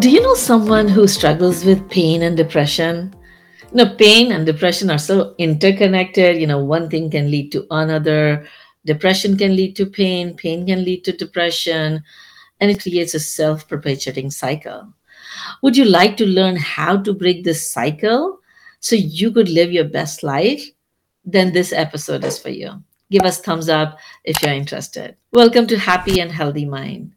Do 0.00 0.10
you 0.10 0.20
know 0.20 0.34
someone 0.34 0.88
who 0.88 1.06
struggles 1.06 1.64
with 1.64 1.88
pain 1.88 2.22
and 2.22 2.36
depression? 2.36 3.14
You 3.70 3.76
know, 3.76 3.94
pain 3.94 4.32
and 4.32 4.44
depression 4.44 4.90
are 4.90 4.98
so 4.98 5.36
interconnected. 5.38 6.40
You 6.40 6.48
know, 6.48 6.58
one 6.58 6.90
thing 6.90 7.10
can 7.10 7.30
lead 7.30 7.52
to 7.52 7.64
another. 7.70 8.44
Depression 8.84 9.38
can 9.38 9.54
lead 9.54 9.76
to 9.76 9.86
pain, 9.86 10.36
pain 10.36 10.66
can 10.66 10.84
lead 10.84 11.04
to 11.04 11.12
depression, 11.12 12.02
and 12.60 12.70
it 12.70 12.82
creates 12.82 13.14
a 13.14 13.20
self 13.20 13.68
perpetuating 13.68 14.32
cycle. 14.32 14.92
Would 15.62 15.76
you 15.76 15.84
like 15.84 16.16
to 16.16 16.26
learn 16.26 16.56
how 16.56 16.96
to 16.96 17.12
break 17.12 17.44
this 17.44 17.70
cycle 17.70 18.40
so 18.80 18.96
you 18.96 19.30
could 19.30 19.48
live 19.48 19.72
your 19.72 19.84
best 19.84 20.24
life? 20.24 20.68
Then 21.24 21.52
this 21.52 21.72
episode 21.72 22.24
is 22.24 22.38
for 22.38 22.50
you. 22.50 22.82
Give 23.12 23.22
us 23.22 23.40
thumbs 23.40 23.68
up 23.68 23.98
if 24.24 24.42
you're 24.42 24.52
interested. 24.52 25.16
Welcome 25.32 25.68
to 25.68 25.78
Happy 25.78 26.18
and 26.18 26.32
Healthy 26.32 26.64
Mind. 26.64 27.14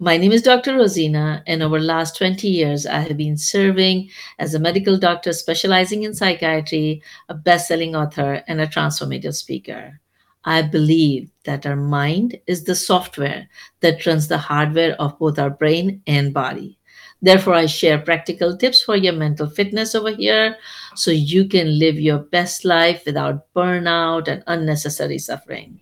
My 0.00 0.16
name 0.16 0.32
is 0.32 0.42
Dr. 0.42 0.76
Rosina, 0.76 1.44
and 1.46 1.62
over 1.62 1.78
the 1.78 1.86
last 1.86 2.16
20 2.16 2.48
years, 2.48 2.84
I 2.84 2.98
have 2.98 3.16
been 3.16 3.36
serving 3.36 4.10
as 4.40 4.52
a 4.52 4.58
medical 4.58 4.98
doctor 4.98 5.32
specializing 5.32 6.02
in 6.02 6.14
psychiatry, 6.14 7.00
a 7.28 7.34
best 7.34 7.68
selling 7.68 7.94
author, 7.94 8.42
and 8.48 8.60
a 8.60 8.66
transformative 8.66 9.36
speaker. 9.36 10.00
I 10.44 10.62
believe 10.62 11.30
that 11.44 11.64
our 11.64 11.76
mind 11.76 12.40
is 12.48 12.64
the 12.64 12.74
software 12.74 13.48
that 13.80 14.04
runs 14.04 14.26
the 14.26 14.36
hardware 14.36 15.00
of 15.00 15.16
both 15.20 15.38
our 15.38 15.50
brain 15.50 16.02
and 16.08 16.34
body. 16.34 16.76
Therefore, 17.22 17.54
I 17.54 17.66
share 17.66 17.98
practical 17.98 18.56
tips 18.56 18.82
for 18.82 18.96
your 18.96 19.12
mental 19.12 19.48
fitness 19.48 19.94
over 19.94 20.10
here 20.10 20.56
so 20.96 21.12
you 21.12 21.46
can 21.46 21.78
live 21.78 22.00
your 22.00 22.18
best 22.18 22.64
life 22.64 23.04
without 23.06 23.46
burnout 23.54 24.26
and 24.26 24.42
unnecessary 24.48 25.18
suffering. 25.18 25.80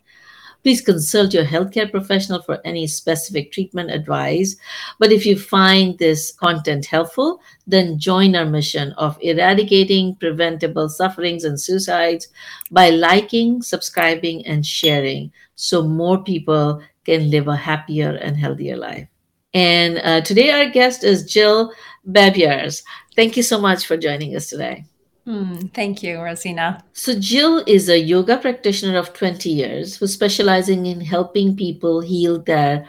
Please 0.63 0.81
consult 0.81 1.35
your 1.35 1.45
healthcare 1.45 1.91
professional 1.91 2.43
for 2.43 2.61
any 2.65 2.87
specific 2.87 3.51
treatment 3.53 3.91
advice. 3.91 4.57
But 4.99 5.13
if 5.13 5.27
you 5.27 5.39
find 5.39 5.99
this 5.99 6.33
content 6.33 6.87
helpful, 6.87 7.41
then 7.67 7.99
join 7.99 8.37
our 8.37 8.47
mission 8.47 8.93
of 8.93 9.19
eradicating 9.21 10.17
preventable 10.17 10.89
sufferings 10.89 11.45
and 11.45 11.61
suicides 11.61 12.29
by 12.71 12.91
liking, 12.91 13.63
subscribing, 13.63 14.47
and 14.47 14.65
sharing 14.65 15.33
so 15.57 15.83
more 15.83 16.23
people 16.23 16.81
can 17.05 17.31
live 17.31 17.49
a 17.49 17.57
happier 17.57 18.11
and 18.11 18.37
healthier 18.37 18.77
life. 18.77 19.09
And 19.55 19.99
uh, 19.99 20.21
today, 20.23 20.51
our 20.51 20.71
guest 20.71 21.05
is 21.05 21.31
Jill 21.31 21.73
Babiars. 22.11 22.83
Thank 23.15 23.37
you 23.37 23.43
so 23.43 23.61
much 23.61 23.87
for 23.87 23.97
joining 23.97 24.35
us 24.35 24.49
today. 24.49 24.87
Mm, 25.27 25.73
thank 25.73 26.03
you, 26.03 26.21
Rosina. 26.21 26.83
So, 26.95 27.19
Jill 27.19 27.63
is 27.67 27.89
a 27.89 27.99
yoga 27.99 28.39
practitioner 28.39 28.99
of 28.99 29.13
20 29.13 29.51
years 29.51 29.97
who's 29.97 30.13
specializing 30.13 30.87
in 30.87 31.01
helping 31.01 31.57
people 31.57 32.01
heal 32.01 32.43
their 32.43 32.87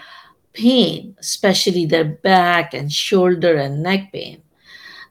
pain, 0.54 1.16
especially 1.20 1.86
their 1.86 2.06
back 2.06 2.74
and 2.74 2.92
shoulder 2.92 3.56
and 3.56 3.84
neck 3.84 4.12
pain. 4.12 4.42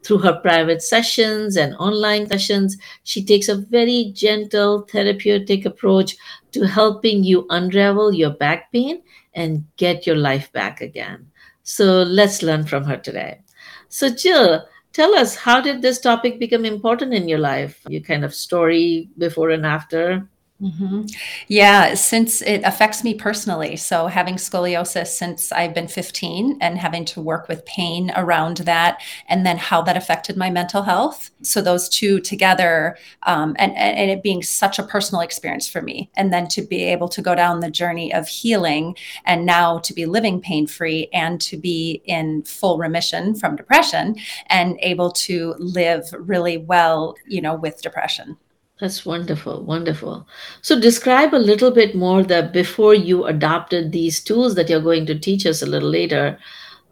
Through 0.02 0.18
her 0.18 0.40
private 0.40 0.82
sessions 0.82 1.56
and 1.56 1.76
online 1.76 2.26
sessions, 2.26 2.76
she 3.04 3.24
takes 3.24 3.48
a 3.48 3.56
very 3.56 4.10
gentle, 4.14 4.82
therapeutic 4.90 5.64
approach 5.64 6.16
to 6.50 6.66
helping 6.66 7.22
you 7.22 7.46
unravel 7.50 8.12
your 8.12 8.30
back 8.30 8.72
pain 8.72 9.00
and 9.34 9.64
get 9.76 10.06
your 10.08 10.16
life 10.16 10.52
back 10.52 10.80
again. 10.80 11.30
So, 11.62 12.02
let's 12.02 12.42
learn 12.42 12.66
from 12.66 12.82
her 12.84 12.96
today. 12.96 13.42
So, 13.88 14.08
Jill, 14.10 14.66
tell 14.92 15.14
us 15.14 15.34
how 15.36 15.60
did 15.60 15.82
this 15.82 16.00
topic 16.00 16.38
become 16.38 16.64
important 16.64 17.14
in 17.14 17.28
your 17.28 17.38
life? 17.38 17.80
Your 17.88 18.02
kind 18.02 18.24
of 18.24 18.34
story 18.34 19.10
before 19.18 19.50
and 19.50 19.66
after 19.66 20.28
Mm-hmm. 20.62 21.06
Yeah, 21.48 21.94
since 21.94 22.40
it 22.40 22.62
affects 22.62 23.02
me 23.02 23.14
personally. 23.14 23.74
So, 23.74 24.06
having 24.06 24.36
scoliosis 24.36 25.08
since 25.08 25.50
I've 25.50 25.74
been 25.74 25.88
15 25.88 26.58
and 26.60 26.78
having 26.78 27.04
to 27.06 27.20
work 27.20 27.48
with 27.48 27.66
pain 27.66 28.12
around 28.14 28.58
that, 28.58 29.02
and 29.28 29.44
then 29.44 29.56
how 29.58 29.82
that 29.82 29.96
affected 29.96 30.36
my 30.36 30.50
mental 30.50 30.82
health. 30.82 31.32
So, 31.42 31.60
those 31.60 31.88
two 31.88 32.20
together, 32.20 32.96
um, 33.24 33.56
and, 33.58 33.76
and 33.76 34.08
it 34.08 34.22
being 34.22 34.40
such 34.44 34.78
a 34.78 34.84
personal 34.84 35.22
experience 35.22 35.68
for 35.68 35.82
me. 35.82 36.12
And 36.14 36.32
then 36.32 36.46
to 36.48 36.62
be 36.62 36.84
able 36.84 37.08
to 37.08 37.22
go 37.22 37.34
down 37.34 37.58
the 37.58 37.70
journey 37.70 38.14
of 38.14 38.28
healing 38.28 38.96
and 39.24 39.44
now 39.44 39.80
to 39.80 39.92
be 39.92 40.06
living 40.06 40.40
pain 40.40 40.68
free 40.68 41.08
and 41.12 41.40
to 41.40 41.56
be 41.56 42.02
in 42.04 42.44
full 42.44 42.78
remission 42.78 43.34
from 43.34 43.56
depression 43.56 44.14
and 44.46 44.78
able 44.80 45.10
to 45.10 45.56
live 45.58 46.14
really 46.16 46.56
well, 46.56 47.16
you 47.26 47.40
know, 47.40 47.56
with 47.56 47.82
depression. 47.82 48.36
That's 48.82 49.06
wonderful, 49.06 49.64
wonderful. 49.64 50.28
So, 50.60 50.78
describe 50.78 51.32
a 51.32 51.36
little 51.38 51.70
bit 51.70 51.94
more 51.94 52.22
that 52.24 52.52
before 52.52 52.94
you 52.94 53.24
adopted 53.24 53.92
these 53.92 54.22
tools 54.22 54.56
that 54.56 54.68
you're 54.68 54.82
going 54.82 55.06
to 55.06 55.18
teach 55.18 55.46
us 55.46 55.62
a 55.62 55.66
little 55.66 55.88
later, 55.88 56.38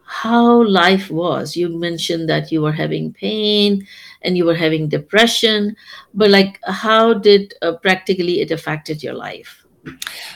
how 0.05 0.63
life 0.65 1.11
was. 1.11 1.57
You 1.57 1.69
mentioned 1.69 2.31
that 2.31 2.51
you 2.51 2.63
were 2.63 2.73
having 2.73 3.13
pain 3.13 3.87
and 4.23 4.39
you 4.39 4.47
were 4.47 4.55
having 4.55 4.89
depression, 4.89 5.77
but 6.15 6.31
like, 6.31 6.59
how 6.65 7.13
did 7.15 7.53
uh, 7.61 7.73
practically 7.77 8.41
it 8.41 8.51
affected 8.51 9.03
your 9.03 9.15
life? 9.15 9.60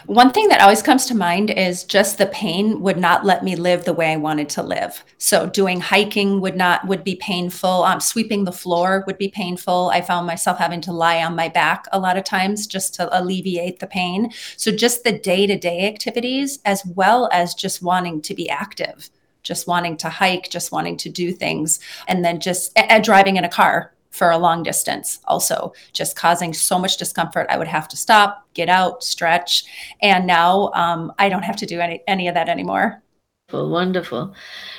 One 0.06 0.32
thing 0.32 0.48
that 0.48 0.60
always 0.60 0.82
comes 0.82 1.06
to 1.06 1.14
mind 1.14 1.50
is 1.50 1.84
just 1.84 2.18
the 2.18 2.26
pain 2.26 2.80
would 2.80 2.98
not 2.98 3.24
let 3.24 3.44
me 3.44 3.56
live 3.56 3.84
the 3.84 3.92
way 3.92 4.12
I 4.12 4.16
wanted 4.16 4.48
to 4.50 4.62
live. 4.62 5.04
So 5.18 5.46
doing 5.46 5.80
hiking 5.80 6.40
would 6.40 6.56
not 6.56 6.86
would 6.86 7.04
be 7.04 7.16
painful. 7.16 7.84
Um, 7.84 8.00
sweeping 8.00 8.44
the 8.44 8.52
floor 8.52 9.04
would 9.06 9.18
be 9.18 9.28
painful. 9.28 9.90
I 9.92 10.00
found 10.00 10.26
myself 10.26 10.58
having 10.58 10.80
to 10.82 10.92
lie 10.92 11.22
on 11.22 11.36
my 11.36 11.48
back 11.48 11.86
a 11.92 11.98
lot 11.98 12.16
of 12.16 12.24
times 12.24 12.66
just 12.66 12.94
to 12.94 13.18
alleviate 13.18 13.80
the 13.80 13.86
pain. 13.86 14.30
So 14.56 14.70
just 14.70 15.04
the 15.04 15.18
day 15.18 15.46
to 15.46 15.58
day 15.58 15.86
activities, 15.86 16.58
as 16.64 16.84
well 16.86 17.28
as 17.32 17.54
just 17.54 17.82
wanting 17.82 18.22
to 18.22 18.34
be 18.34 18.48
active, 18.48 19.10
just 19.42 19.66
wanting 19.66 19.96
to 19.98 20.08
hike, 20.08 20.48
just 20.50 20.72
wanting 20.72 20.96
to 20.98 21.08
do 21.08 21.32
things, 21.32 21.80
and 22.08 22.24
then 22.24 22.40
just 22.40 22.72
and 22.76 23.04
driving 23.04 23.36
in 23.36 23.44
a 23.44 23.48
car 23.48 23.94
for 24.14 24.30
a 24.30 24.38
long 24.38 24.62
distance, 24.62 25.18
also 25.24 25.72
just 25.92 26.14
causing 26.14 26.54
so 26.54 26.78
much 26.78 26.96
discomfort. 26.96 27.48
I 27.50 27.58
would 27.58 27.66
have 27.66 27.88
to 27.88 27.96
stop, 27.96 28.46
get 28.54 28.68
out, 28.68 29.02
stretch. 29.02 29.64
And 30.00 30.24
now 30.24 30.70
um, 30.74 31.12
I 31.18 31.28
don't 31.28 31.42
have 31.42 31.56
to 31.56 31.66
do 31.66 31.80
any, 31.80 32.00
any 32.06 32.28
of 32.28 32.34
that 32.34 32.48
anymore. 32.48 33.02
Wonderful, 33.50 33.70
wonderful. 33.70 34.34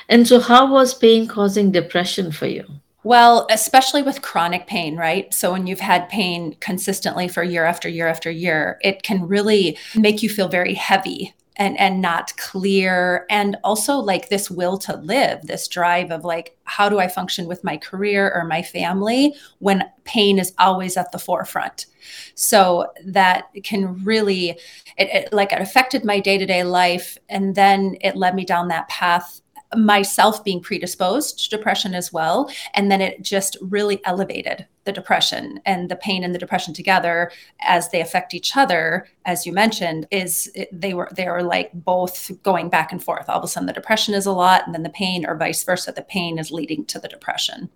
And 0.07 0.25
so, 0.25 0.40
how 0.40 0.72
was 0.72 0.94
pain 0.94 1.28
causing 1.28 1.72
depression 1.72 2.31
for 2.31 2.47
you? 2.47 2.66
Well, 3.03 3.46
especially 3.51 4.01
with 4.01 4.23
chronic 4.23 4.66
pain, 4.66 4.96
right? 4.96 5.31
So, 5.34 5.52
when 5.52 5.67
you've 5.67 5.81
had 5.81 6.09
pain 6.09 6.56
consistently 6.62 7.28
for 7.28 7.44
year 7.44 7.66
after 7.66 7.90
year 7.90 8.07
after 8.07 8.31
year, 8.31 8.79
it 8.81 9.03
can 9.03 9.28
really 9.28 9.78
make 9.96 10.23
you 10.23 10.29
feel 10.29 10.47
very 10.47 10.73
heavy 10.73 11.34
and 11.57 11.79
and 11.79 12.01
not 12.01 12.35
clear 12.38 13.25
and 13.29 13.57
also 13.63 13.97
like 13.97 14.29
this 14.29 14.51
will 14.51 14.77
to 14.77 14.95
live 14.97 15.41
this 15.43 15.67
drive 15.67 16.11
of 16.11 16.25
like 16.25 16.57
how 16.66 16.89
do 16.89 16.99
i 16.99 17.07
function 17.07 17.47
with 17.47 17.63
my 17.63 17.77
career 17.77 18.31
or 18.35 18.43
my 18.43 18.61
family 18.61 19.33
when 19.59 19.83
pain 20.05 20.39
is 20.39 20.53
always 20.57 20.95
at 20.95 21.11
the 21.11 21.19
forefront? 21.19 21.88
So 22.35 22.91
that 23.05 23.49
can 23.63 24.03
really 24.03 24.51
it, 24.97 25.09
it 25.09 25.33
like 25.33 25.51
it 25.51 25.61
affected 25.61 26.05
my 26.05 26.19
day-to-day 26.19 26.63
life 26.63 27.17
and 27.27 27.55
then 27.55 27.97
it 28.01 28.16
led 28.16 28.35
me 28.35 28.45
down 28.45 28.69
that 28.69 28.87
path 28.87 29.41
myself 29.78 30.44
being 30.44 30.62
predisposed 30.62 31.40
to 31.44 31.50
depression 31.50 31.94
as 31.94 32.12
well. 32.12 32.50
And 32.74 32.91
then 32.91 33.02
it 33.02 33.22
just 33.22 33.58
really 33.62 34.03
elevated 34.06 34.68
the 34.86 34.91
depression 34.91 35.59
and 35.66 35.90
the 35.90 35.96
pain 35.96 36.24
and 36.24 36.34
the 36.34 36.40
depression 36.40 36.74
together 36.74 37.31
as 37.62 37.90
they 37.90 38.02
affect 38.02 38.34
each 38.34 38.56
other, 38.56 39.08
as 39.25 39.46
you 39.46 39.52
mentioned, 39.52 40.08
is 40.12 40.52
they 40.72 40.94
were 40.94 41.09
they 41.16 41.28
were 41.28 41.44
like 41.44 41.72
both 41.74 42.31
going 42.44 42.69
back 42.69 42.91
and 42.91 43.03
forth. 43.03 43.28
All 43.28 43.40
of 43.40 43.44
a 43.44 43.47
sudden 43.47 43.68
the 43.68 43.74
depression 43.74 44.14
is 44.14 44.25
a 44.25 44.31
lot, 44.31 44.66
and 44.66 44.74
then 44.74 44.84
the 44.84 44.90
pain, 44.90 45.25
or 45.25 45.35
vice 45.35 45.64
versa, 45.64 45.91
the 45.91 46.03
pain 46.03 46.38
is 46.38 46.52
leading 46.52 46.85
to 46.85 47.00
the 47.00 47.08
depression. 47.08 47.69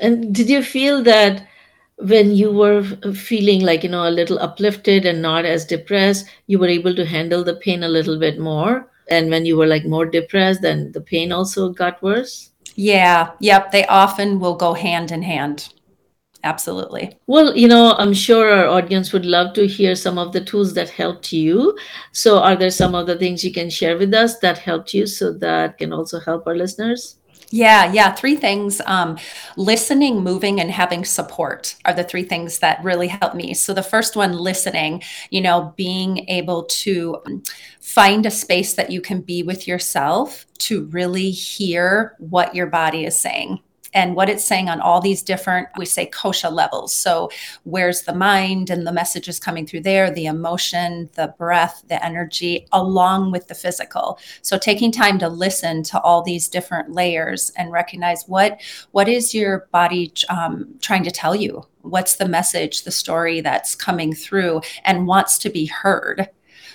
And 0.00 0.34
did 0.34 0.48
you 0.48 0.62
feel 0.62 1.02
that 1.02 1.46
when 1.98 2.34
you 2.34 2.50
were 2.50 2.82
feeling 3.14 3.60
like 3.60 3.82
you 3.82 3.90
know 3.90 4.08
a 4.08 4.10
little 4.10 4.38
uplifted 4.38 5.04
and 5.04 5.22
not 5.22 5.44
as 5.44 5.66
depressed, 5.66 6.26
you 6.46 6.58
were 6.58 6.66
able 6.66 6.94
to 6.94 7.04
handle 7.04 7.44
the 7.44 7.56
pain 7.56 7.82
a 7.82 7.88
little 7.88 8.18
bit 8.18 8.38
more? 8.38 8.88
And 9.12 9.30
when 9.30 9.44
you 9.46 9.56
were 9.56 9.66
like 9.66 9.84
more 9.84 10.06
depressed 10.06 10.62
then 10.62 10.90
the 10.92 11.00
pain 11.00 11.32
also 11.32 11.68
got 11.82 12.02
worse? 12.02 12.50
Yeah 12.74 13.30
yep 13.40 13.70
they 13.70 13.86
often 13.86 14.40
will 14.40 14.56
go 14.56 14.72
hand 14.74 15.12
in 15.12 15.22
hand. 15.22 15.68
Absolutely. 16.44 17.04
Well 17.28 17.56
you 17.56 17.68
know 17.68 17.94
i'm 17.98 18.12
sure 18.12 18.50
our 18.52 18.66
audience 18.66 19.12
would 19.12 19.24
love 19.24 19.54
to 19.54 19.66
hear 19.66 19.94
some 19.94 20.18
of 20.18 20.32
the 20.32 20.44
tools 20.44 20.74
that 20.74 20.90
helped 20.90 21.32
you. 21.32 21.78
So 22.10 22.38
are 22.40 22.56
there 22.56 22.70
some 22.70 22.94
of 22.94 23.06
the 23.06 23.18
things 23.18 23.44
you 23.44 23.52
can 23.52 23.70
share 23.70 23.96
with 23.96 24.12
us 24.12 24.38
that 24.40 24.58
helped 24.58 24.92
you 24.94 25.06
so 25.06 25.32
that 25.46 25.78
can 25.78 25.92
also 25.92 26.18
help 26.28 26.46
our 26.46 26.56
listeners 26.56 27.18
yeah, 27.52 27.92
yeah. 27.92 28.12
Three 28.12 28.34
things 28.34 28.80
um, 28.86 29.18
listening, 29.56 30.24
moving, 30.24 30.58
and 30.58 30.70
having 30.70 31.04
support 31.04 31.76
are 31.84 31.92
the 31.92 32.02
three 32.02 32.24
things 32.24 32.60
that 32.60 32.82
really 32.82 33.08
help 33.08 33.34
me. 33.34 33.52
So, 33.52 33.74
the 33.74 33.82
first 33.82 34.16
one, 34.16 34.32
listening, 34.32 35.02
you 35.30 35.42
know, 35.42 35.74
being 35.76 36.28
able 36.30 36.64
to 36.64 37.20
um, 37.26 37.42
find 37.80 38.24
a 38.24 38.30
space 38.30 38.72
that 38.74 38.90
you 38.90 39.02
can 39.02 39.20
be 39.20 39.42
with 39.42 39.68
yourself 39.68 40.46
to 40.60 40.86
really 40.86 41.30
hear 41.30 42.16
what 42.18 42.54
your 42.54 42.66
body 42.66 43.04
is 43.04 43.18
saying 43.18 43.60
and 43.94 44.14
what 44.14 44.28
it's 44.28 44.44
saying 44.44 44.68
on 44.68 44.80
all 44.80 45.00
these 45.00 45.22
different 45.22 45.68
we 45.76 45.86
say 45.86 46.06
kosha 46.06 46.50
levels. 46.50 46.92
So 46.92 47.30
where's 47.64 48.02
the 48.02 48.14
mind 48.14 48.70
and 48.70 48.86
the 48.86 48.92
messages 48.92 49.38
coming 49.38 49.66
through 49.66 49.82
there 49.82 50.10
the 50.10 50.26
emotion 50.26 51.10
the 51.14 51.34
breath 51.38 51.82
the 51.88 52.04
energy 52.04 52.66
along 52.72 53.32
with 53.32 53.48
the 53.48 53.54
physical. 53.54 54.18
So 54.42 54.58
taking 54.58 54.92
time 54.92 55.18
to 55.18 55.28
listen 55.28 55.82
to 55.84 56.00
all 56.00 56.22
these 56.22 56.48
different 56.48 56.92
layers 56.92 57.50
and 57.56 57.72
recognize 57.72 58.24
what 58.26 58.60
what 58.92 59.08
is 59.08 59.34
your 59.34 59.68
body 59.72 60.12
um, 60.28 60.74
trying 60.80 61.04
to 61.04 61.10
tell 61.10 61.34
you? 61.34 61.64
What's 61.82 62.16
the 62.16 62.28
message 62.28 62.84
the 62.84 62.92
story 62.92 63.40
that's 63.40 63.74
coming 63.74 64.14
through 64.14 64.60
and 64.84 65.06
wants 65.06 65.38
to 65.38 65.50
be 65.50 65.66
heard 65.66 66.28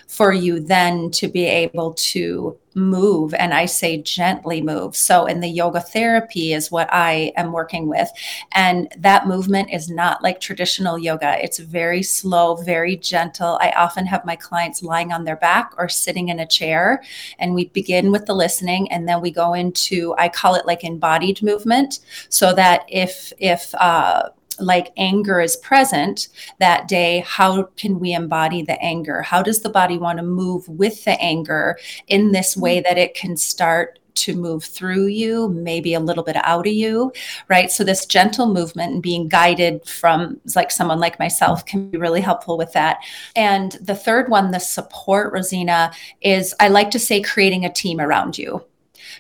for 0.08 0.32
you 0.32 0.60
then 0.60 1.12
to 1.12 1.28
be 1.28 1.46
able 1.46 1.94
to 1.94 2.58
move 2.76 3.34
and 3.34 3.54
i 3.54 3.66
say 3.66 4.02
gently 4.02 4.62
move. 4.62 4.96
So 4.96 5.26
in 5.26 5.40
the 5.40 5.48
yoga 5.48 5.82
therapy 5.82 6.54
is 6.54 6.72
what 6.72 6.88
i 6.94 7.34
am 7.36 7.52
working 7.52 7.88
with. 7.88 8.10
And 8.54 8.88
that 8.98 9.28
movement 9.28 9.70
is 9.74 9.90
not 9.90 10.24
like 10.24 10.40
traditional 10.40 10.98
yoga. 10.98 11.44
It's 11.44 11.58
very 11.58 12.04
slow 12.04 12.56
very 12.56 12.96
gentle. 12.96 13.58
I 13.62 13.72
often 13.72 14.06
have 14.06 14.26
my 14.26 14.36
clients 14.36 14.84
lying 14.84 15.12
on 15.12 15.24
their 15.24 15.36
back 15.36 15.74
or 15.78 15.90
sitting 15.90 16.30
in 16.30 16.40
a 16.40 16.46
chair 16.46 17.04
and 17.40 17.54
we 17.54 17.66
begin 17.70 18.12
with 18.12 18.28
the 18.28 18.36
listening 18.36 18.90
and 18.92 19.08
then 19.08 19.22
we 19.22 19.32
go 19.32 19.54
into 19.54 20.14
i 20.18 20.30
call 20.30 20.56
it 20.56 20.66
like 20.66 20.84
embodied 20.84 21.42
movement 21.42 22.00
so 22.30 22.54
that 22.54 22.86
if 22.88 23.34
if 23.40 23.74
uh 23.76 24.30
like 24.60 24.92
anger 24.98 25.40
is 25.40 25.56
present 25.58 26.30
that 26.60 26.88
day, 26.88 27.24
how 27.26 27.64
can 27.78 28.00
we 28.00 28.14
embody 28.14 28.62
the 28.62 28.82
anger? 28.82 29.22
How 29.22 29.42
does 29.42 29.62
the 29.62 29.70
body 29.70 29.98
want 29.98 30.18
to 30.20 30.24
move 30.24 30.68
with 30.68 31.04
the 31.06 31.20
anger 31.22 31.78
in 32.08 32.32
this 32.32 32.56
way 32.58 32.78
mm-hmm. 32.78 32.84
that 32.88 32.98
it 32.98 33.14
can 33.14 33.38
start 33.38 34.00
to 34.18 34.36
move 34.36 34.64
through 34.64 35.08
you, 35.08 35.48
maybe 35.50 35.94
a 35.94 36.00
little 36.00 36.24
bit 36.24 36.36
out 36.38 36.68
of 36.68 36.74
you, 36.74 37.12
right? 37.48 37.72
So, 37.72 37.84
this 37.84 38.06
gentle 38.06 38.52
movement 38.52 38.94
and 38.94 39.02
being 39.02 39.28
guided 39.28 39.86
from 39.88 40.42
like 40.56 40.72
someone 40.72 41.00
like 41.00 41.20
myself 41.20 41.66
can 41.66 41.90
be 41.90 41.98
really 41.98 42.22
helpful 42.22 42.58
with 42.58 42.74
that. 42.74 42.98
And 43.36 43.74
the 43.74 43.96
third 43.96 44.30
one, 44.30 44.52
the 44.52 44.60
support, 44.60 45.34
Rosina, 45.34 45.92
is 46.22 46.54
I 46.60 46.68
like 46.68 46.92
to 46.92 47.00
say 47.00 47.22
creating 47.22 47.66
a 47.66 47.72
team 47.72 48.00
around 48.00 48.38
you. 48.38 48.64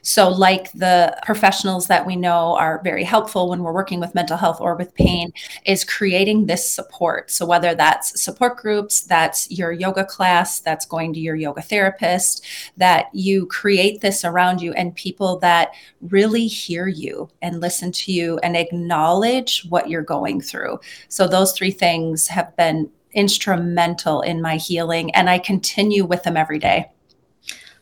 So, 0.01 0.29
like 0.29 0.71
the 0.73 1.17
professionals 1.25 1.87
that 1.87 2.05
we 2.05 2.15
know 2.15 2.55
are 2.55 2.81
very 2.83 3.03
helpful 3.03 3.49
when 3.49 3.63
we're 3.63 3.73
working 3.73 3.99
with 3.99 4.15
mental 4.15 4.37
health 4.37 4.59
or 4.61 4.75
with 4.75 4.93
pain, 4.93 5.33
is 5.65 5.83
creating 5.83 6.45
this 6.45 6.69
support. 6.69 7.31
So, 7.31 7.45
whether 7.45 7.75
that's 7.75 8.21
support 8.21 8.57
groups, 8.57 9.01
that's 9.01 9.49
your 9.51 9.71
yoga 9.71 10.05
class, 10.05 10.59
that's 10.59 10.85
going 10.85 11.13
to 11.13 11.19
your 11.19 11.35
yoga 11.35 11.61
therapist, 11.61 12.45
that 12.77 13.07
you 13.13 13.45
create 13.47 14.01
this 14.01 14.23
around 14.23 14.61
you 14.61 14.73
and 14.73 14.95
people 14.95 15.39
that 15.39 15.71
really 16.01 16.47
hear 16.47 16.87
you 16.87 17.29
and 17.41 17.59
listen 17.59 17.91
to 17.91 18.11
you 18.11 18.37
and 18.39 18.55
acknowledge 18.55 19.65
what 19.69 19.89
you're 19.89 20.01
going 20.01 20.41
through. 20.41 20.79
So, 21.09 21.27
those 21.27 21.53
three 21.53 21.71
things 21.71 22.27
have 22.27 22.55
been 22.55 22.89
instrumental 23.13 24.21
in 24.21 24.41
my 24.41 24.57
healing, 24.57 25.13
and 25.15 25.29
I 25.29 25.39
continue 25.39 26.05
with 26.05 26.23
them 26.23 26.37
every 26.37 26.59
day. 26.59 26.89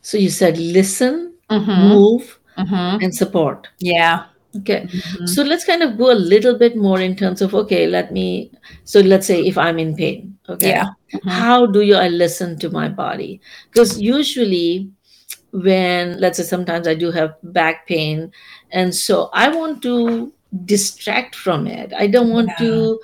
So, 0.01 0.17
you 0.17 0.29
said 0.29 0.57
listen, 0.57 1.34
mm-hmm. 1.49 1.87
move, 1.89 2.39
mm-hmm. 2.57 3.03
and 3.03 3.15
support. 3.15 3.67
Yeah. 3.79 4.25
Okay. 4.57 4.83
Mm-hmm. 4.83 5.25
So 5.25 5.43
let's 5.43 5.65
kind 5.65 5.83
of 5.83 5.97
go 5.97 6.11
a 6.11 6.15
little 6.15 6.57
bit 6.57 6.77
more 6.77 7.01
in 7.01 7.15
terms 7.15 7.41
of 7.41 7.53
okay, 7.53 7.87
let 7.87 8.11
me 8.11 8.51
so 8.85 9.01
let's 9.01 9.27
say 9.27 9.45
if 9.45 9.57
I'm 9.57 9.79
in 9.79 9.95
pain, 9.95 10.37
okay. 10.47 10.69
Yeah. 10.69 10.89
Mm-hmm. 11.13 11.29
How 11.29 11.65
do 11.65 11.81
you 11.81 11.95
I 11.95 12.07
listen 12.07 12.57
to 12.59 12.69
my 12.69 12.87
body? 12.87 13.41
Because 13.71 13.99
usually 13.99 14.89
when 15.51 16.19
let's 16.19 16.37
say 16.37 16.43
sometimes 16.43 16.87
I 16.87 16.95
do 16.95 17.11
have 17.11 17.35
back 17.43 17.87
pain 17.87 18.31
and 18.71 18.93
so 18.93 19.29
I 19.33 19.49
want 19.49 19.81
to 19.83 20.33
distract 20.65 21.35
from 21.35 21.67
it. 21.67 21.93
I 21.97 22.07
don't 22.07 22.29
want 22.29 22.49
yeah. 22.59 22.67
to 22.67 22.99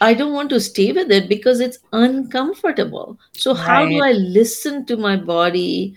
I 0.00 0.14
don't 0.14 0.32
want 0.32 0.50
to 0.50 0.60
stay 0.60 0.92
with 0.92 1.10
it 1.12 1.28
because 1.28 1.60
it's 1.60 1.78
uncomfortable. 1.92 3.18
So 3.32 3.54
right. 3.54 3.60
how 3.60 3.86
do 3.86 4.02
I 4.02 4.12
listen 4.12 4.84
to 4.86 4.96
my 4.96 5.16
body 5.16 5.94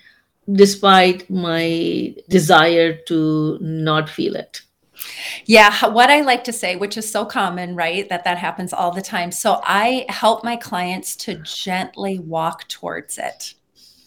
despite 0.51 1.29
my 1.29 2.15
desire 2.29 2.97
to 3.07 3.57
not 3.61 4.09
feel 4.09 4.35
it. 4.35 4.61
Yeah, 5.45 5.87
what 5.87 6.09
I 6.09 6.21
like 6.21 6.43
to 6.45 6.53
say, 6.53 6.75
which 6.75 6.97
is 6.97 7.09
so 7.09 7.25
common, 7.25 7.75
right? 7.75 8.07
That 8.09 8.23
that 8.23 8.37
happens 8.37 8.73
all 8.73 8.91
the 8.91 9.01
time. 9.01 9.31
So 9.31 9.59
I 9.63 10.05
help 10.09 10.43
my 10.43 10.55
clients 10.55 11.15
to 11.17 11.35
gently 11.35 12.19
walk 12.19 12.67
towards 12.67 13.17
it. 13.17 13.53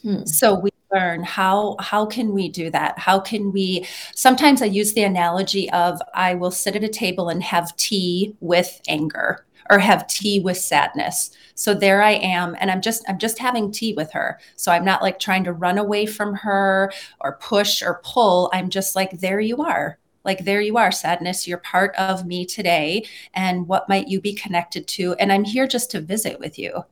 Hmm. 0.02 0.24
So 0.24 0.58
we 0.58 0.70
learn 0.92 1.22
how 1.22 1.76
how 1.80 2.06
can 2.06 2.32
we 2.32 2.48
do 2.48 2.70
that? 2.70 2.98
How 2.98 3.20
can 3.20 3.52
we 3.52 3.86
sometimes 4.14 4.62
I 4.62 4.66
use 4.66 4.94
the 4.94 5.02
analogy 5.02 5.70
of 5.70 6.00
I 6.14 6.34
will 6.34 6.50
sit 6.50 6.76
at 6.76 6.84
a 6.84 6.88
table 6.88 7.28
and 7.28 7.42
have 7.42 7.76
tea 7.76 8.36
with 8.40 8.80
anger 8.88 9.44
or 9.70 9.78
have 9.78 10.06
tea 10.06 10.40
with 10.40 10.56
sadness. 10.56 11.30
So 11.54 11.74
there 11.74 12.02
I 12.02 12.12
am 12.12 12.56
and 12.60 12.70
I'm 12.70 12.80
just 12.80 13.04
I'm 13.08 13.18
just 13.18 13.38
having 13.38 13.70
tea 13.70 13.94
with 13.94 14.10
her. 14.12 14.38
So 14.56 14.72
I'm 14.72 14.84
not 14.84 15.02
like 15.02 15.18
trying 15.18 15.44
to 15.44 15.52
run 15.52 15.78
away 15.78 16.06
from 16.06 16.34
her 16.34 16.92
or 17.20 17.38
push 17.40 17.82
or 17.82 18.00
pull. 18.04 18.50
I'm 18.52 18.70
just 18.70 18.96
like 18.96 19.20
there 19.20 19.40
you 19.40 19.62
are. 19.62 19.98
Like 20.24 20.44
there 20.44 20.60
you 20.60 20.76
are, 20.76 20.92
sadness, 20.92 21.48
you're 21.48 21.58
part 21.58 21.94
of 21.96 22.26
me 22.26 22.44
today 22.44 23.06
and 23.34 23.66
what 23.66 23.88
might 23.88 24.08
you 24.08 24.20
be 24.20 24.34
connected 24.34 24.86
to 24.88 25.14
and 25.14 25.32
I'm 25.32 25.44
here 25.44 25.66
just 25.66 25.90
to 25.92 26.00
visit 26.00 26.38
with 26.38 26.58
you. 26.58 26.84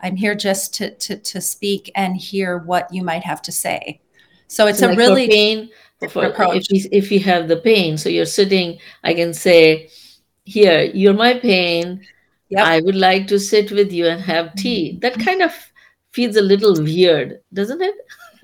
I'm 0.00 0.16
here 0.16 0.34
just 0.34 0.74
to 0.74 0.94
to 0.94 1.16
to 1.16 1.40
speak 1.40 1.90
and 1.94 2.16
hear 2.16 2.58
what 2.58 2.92
you 2.92 3.02
might 3.02 3.24
have 3.24 3.42
to 3.42 3.52
say. 3.52 4.00
So 4.48 4.66
it's 4.66 4.80
so 4.80 4.88
a 4.88 4.88
like 4.88 4.98
really 4.98 5.28
pain 5.28 5.70
for, 6.08 6.24
approach. 6.24 6.66
If 6.70 6.84
you, 6.84 6.88
if 6.92 7.12
you 7.12 7.20
have 7.20 7.48
the 7.48 7.56
pain, 7.56 7.98
so 7.98 8.08
you're 8.08 8.24
sitting, 8.24 8.78
I 9.04 9.14
can 9.14 9.34
say, 9.34 9.90
here, 10.44 10.82
you're 10.94 11.14
my 11.14 11.34
pain. 11.38 12.06
Yep. 12.48 12.66
I 12.66 12.80
would 12.80 12.96
like 12.96 13.28
to 13.28 13.38
sit 13.38 13.70
with 13.70 13.92
you 13.92 14.06
and 14.06 14.20
have 14.20 14.54
tea. 14.56 14.98
That 15.02 15.12
mm-hmm. 15.12 15.22
kind 15.22 15.42
of 15.42 15.52
feels 16.12 16.36
a 16.36 16.42
little 16.42 16.74
weird, 16.82 17.40
doesn't 17.52 17.80
it? 17.80 17.94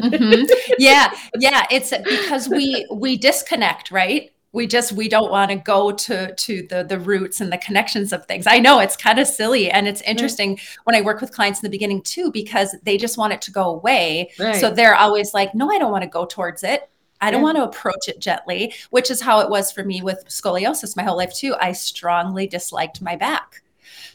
mm-hmm. 0.00 0.75
Yeah, 0.78 1.12
yeah. 1.38 1.66
It's 1.70 1.90
because 1.90 2.48
we 2.48 2.87
we 2.93 3.16
disconnect, 3.16 3.90
right? 3.90 4.31
We 4.52 4.66
just 4.66 4.93
we 4.93 5.08
don't 5.08 5.31
want 5.31 5.50
to 5.50 5.56
go 5.56 5.90
to 5.90 6.34
to 6.34 6.66
the 6.69 6.84
the 6.84 7.00
roots 7.00 7.40
and 7.40 7.52
the 7.52 7.58
connections 7.58 8.12
of 8.12 8.25
things. 8.26 8.46
I 8.46 8.58
know 8.58 8.78
it's 8.78 8.96
kind 8.96 9.19
of 9.19 9.26
silly 9.26 9.70
and 9.70 9.88
it's 9.88 10.00
interesting 10.02 10.50
right. 10.50 10.78
when 10.84 10.96
I 10.96 11.00
work 11.00 11.20
with 11.20 11.32
clients 11.32 11.60
in 11.60 11.66
the 11.66 11.70
beginning 11.70 12.02
too 12.02 12.31
because 12.31 12.76
they 12.84 12.96
just 12.96 13.19
want 13.19 13.32
it 13.32 13.43
to 13.43 13.50
go 13.50 13.70
away. 13.70 14.31
Right. 14.38 14.56
So 14.56 14.70
they're 14.70 14.94
always 14.94 15.34
like, 15.34 15.54
"No, 15.54 15.70
I 15.70 15.78
don't 15.78 15.93
want 15.93 16.04
to 16.04 16.10
go 16.10 16.26
towards 16.26 16.62
it." 16.62 16.88
I 17.21 17.31
don't 17.31 17.41
yeah. 17.41 17.45
want 17.45 17.57
to 17.57 17.65
approach 17.65 18.09
it 18.09 18.21
gently, 18.21 18.75
which 18.91 19.11
is 19.11 19.21
how 19.21 19.41
it 19.41 19.51
was 19.51 19.73
for 19.73 19.85
me 19.85 20.03
with 20.03 20.25
scoliosis 20.29 20.97
my 20.97 21.03
whole 21.03 21.17
life 21.17 21.35
too. 21.35 21.55
I 21.61 21.73
strongly 21.73 22.47
disliked 22.47 23.03
my 23.03 23.17
back. 23.17 23.63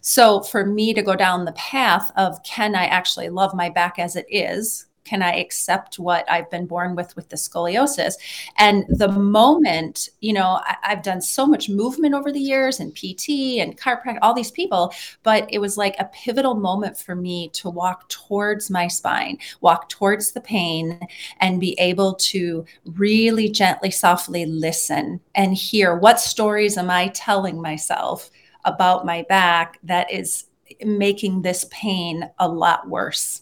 So 0.01 0.41
for 0.41 0.65
me 0.65 0.93
to 0.93 1.01
go 1.01 1.15
down 1.15 1.45
the 1.45 1.51
path 1.53 2.11
of 2.15 2.41
can 2.43 2.75
I 2.75 2.85
actually 2.85 3.29
love 3.29 3.53
my 3.53 3.69
back 3.69 3.99
as 3.99 4.15
it 4.15 4.25
is? 4.29 4.87
Can 5.11 5.21
I 5.21 5.33
accept 5.33 5.99
what 5.99 6.23
I've 6.31 6.49
been 6.49 6.65
born 6.65 6.95
with 6.95 7.13
with 7.17 7.27
the 7.27 7.35
scoliosis? 7.35 8.13
And 8.57 8.85
the 8.87 9.09
moment, 9.09 10.07
you 10.21 10.31
know, 10.31 10.61
I, 10.63 10.77
have 10.83 11.03
done 11.03 11.19
so 11.19 11.45
much 11.45 11.67
movement 11.67 12.15
over 12.15 12.31
the 12.31 12.39
years 12.39 12.79
and 12.79 12.95
PT 12.95 13.59
and 13.59 13.77
chiropractic, 13.77 14.19
all 14.21 14.33
these 14.33 14.51
people, 14.51 14.93
but 15.23 15.45
it 15.51 15.59
was 15.59 15.75
like 15.75 15.97
a 15.99 16.05
pivotal 16.13 16.55
moment 16.55 16.97
for 16.97 17.13
me 17.13 17.49
to 17.49 17.69
walk 17.69 18.07
towards 18.07 18.69
my 18.69 18.87
spine, 18.87 19.37
walk 19.59 19.89
towards 19.89 20.31
the 20.31 20.39
pain, 20.39 20.97
and 21.41 21.59
be 21.59 21.77
able 21.77 22.13
to 22.13 22.63
really 22.85 23.49
gently, 23.49 23.91
softly 23.91 24.45
listen 24.45 25.19
and 25.35 25.53
hear 25.53 25.93
what 25.93 26.21
stories 26.21 26.77
am 26.77 26.89
I 26.89 27.09
telling 27.09 27.61
myself 27.61 28.31
about 28.63 29.05
my 29.05 29.23
back 29.23 29.77
that 29.83 30.09
is 30.09 30.45
making 30.85 31.41
this 31.41 31.65
pain 31.69 32.29
a 32.39 32.47
lot 32.47 32.87
worse. 32.87 33.41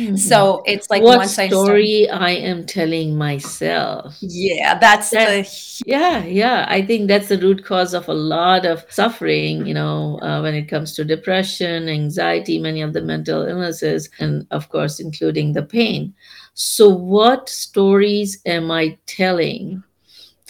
Mm-hmm. 0.00 0.16
So 0.16 0.62
it's 0.64 0.88
like 0.88 1.02
what 1.02 1.18
once 1.18 1.32
story 1.32 2.08
I, 2.08 2.14
start, 2.14 2.22
I 2.22 2.30
am 2.30 2.64
telling 2.64 3.18
myself. 3.18 4.16
Yeah, 4.20 4.78
that's 4.78 5.10
that, 5.10 5.44
the 5.44 5.82
yeah, 5.86 6.24
yeah. 6.24 6.64
I 6.68 6.80
think 6.82 7.08
that's 7.08 7.28
the 7.28 7.38
root 7.38 7.64
cause 7.64 7.92
of 7.92 8.08
a 8.08 8.14
lot 8.14 8.64
of 8.64 8.84
suffering. 8.88 9.66
You 9.66 9.74
know, 9.74 10.18
uh, 10.22 10.40
when 10.40 10.54
it 10.54 10.68
comes 10.68 10.94
to 10.94 11.04
depression, 11.04 11.88
anxiety, 11.88 12.58
many 12.58 12.80
of 12.80 12.94
the 12.94 13.02
mental 13.02 13.46
illnesses, 13.46 14.08
and 14.18 14.46
of 14.50 14.70
course, 14.70 15.00
including 15.00 15.52
the 15.52 15.62
pain. 15.62 16.14
So, 16.54 16.88
what 16.88 17.48
stories 17.50 18.40
am 18.46 18.70
I 18.70 18.96
telling? 19.06 19.82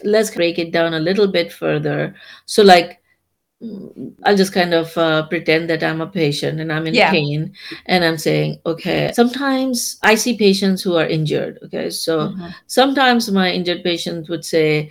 Let's 0.04 0.30
break 0.30 0.58
it 0.58 0.70
down 0.70 0.94
a 0.94 1.00
little 1.00 1.26
bit 1.26 1.52
further. 1.52 2.14
So, 2.46 2.62
like 2.62 2.99
I'll 4.24 4.36
just 4.36 4.54
kind 4.54 4.72
of 4.72 4.96
uh, 4.96 5.26
pretend 5.26 5.68
that 5.68 5.82
I'm 5.82 6.00
a 6.00 6.06
patient 6.06 6.60
and 6.60 6.72
I'm 6.72 6.86
in 6.86 6.94
yeah. 6.94 7.10
pain, 7.10 7.52
and 7.86 8.04
I'm 8.04 8.16
saying, 8.16 8.58
okay, 8.64 9.12
sometimes 9.14 9.98
I 10.02 10.14
see 10.14 10.36
patients 10.36 10.82
who 10.82 10.96
are 10.96 11.06
injured. 11.06 11.58
Okay, 11.64 11.90
so 11.90 12.28
mm-hmm. 12.28 12.48
sometimes 12.66 13.30
my 13.30 13.50
injured 13.50 13.84
patient 13.84 14.30
would 14.30 14.46
say, 14.46 14.90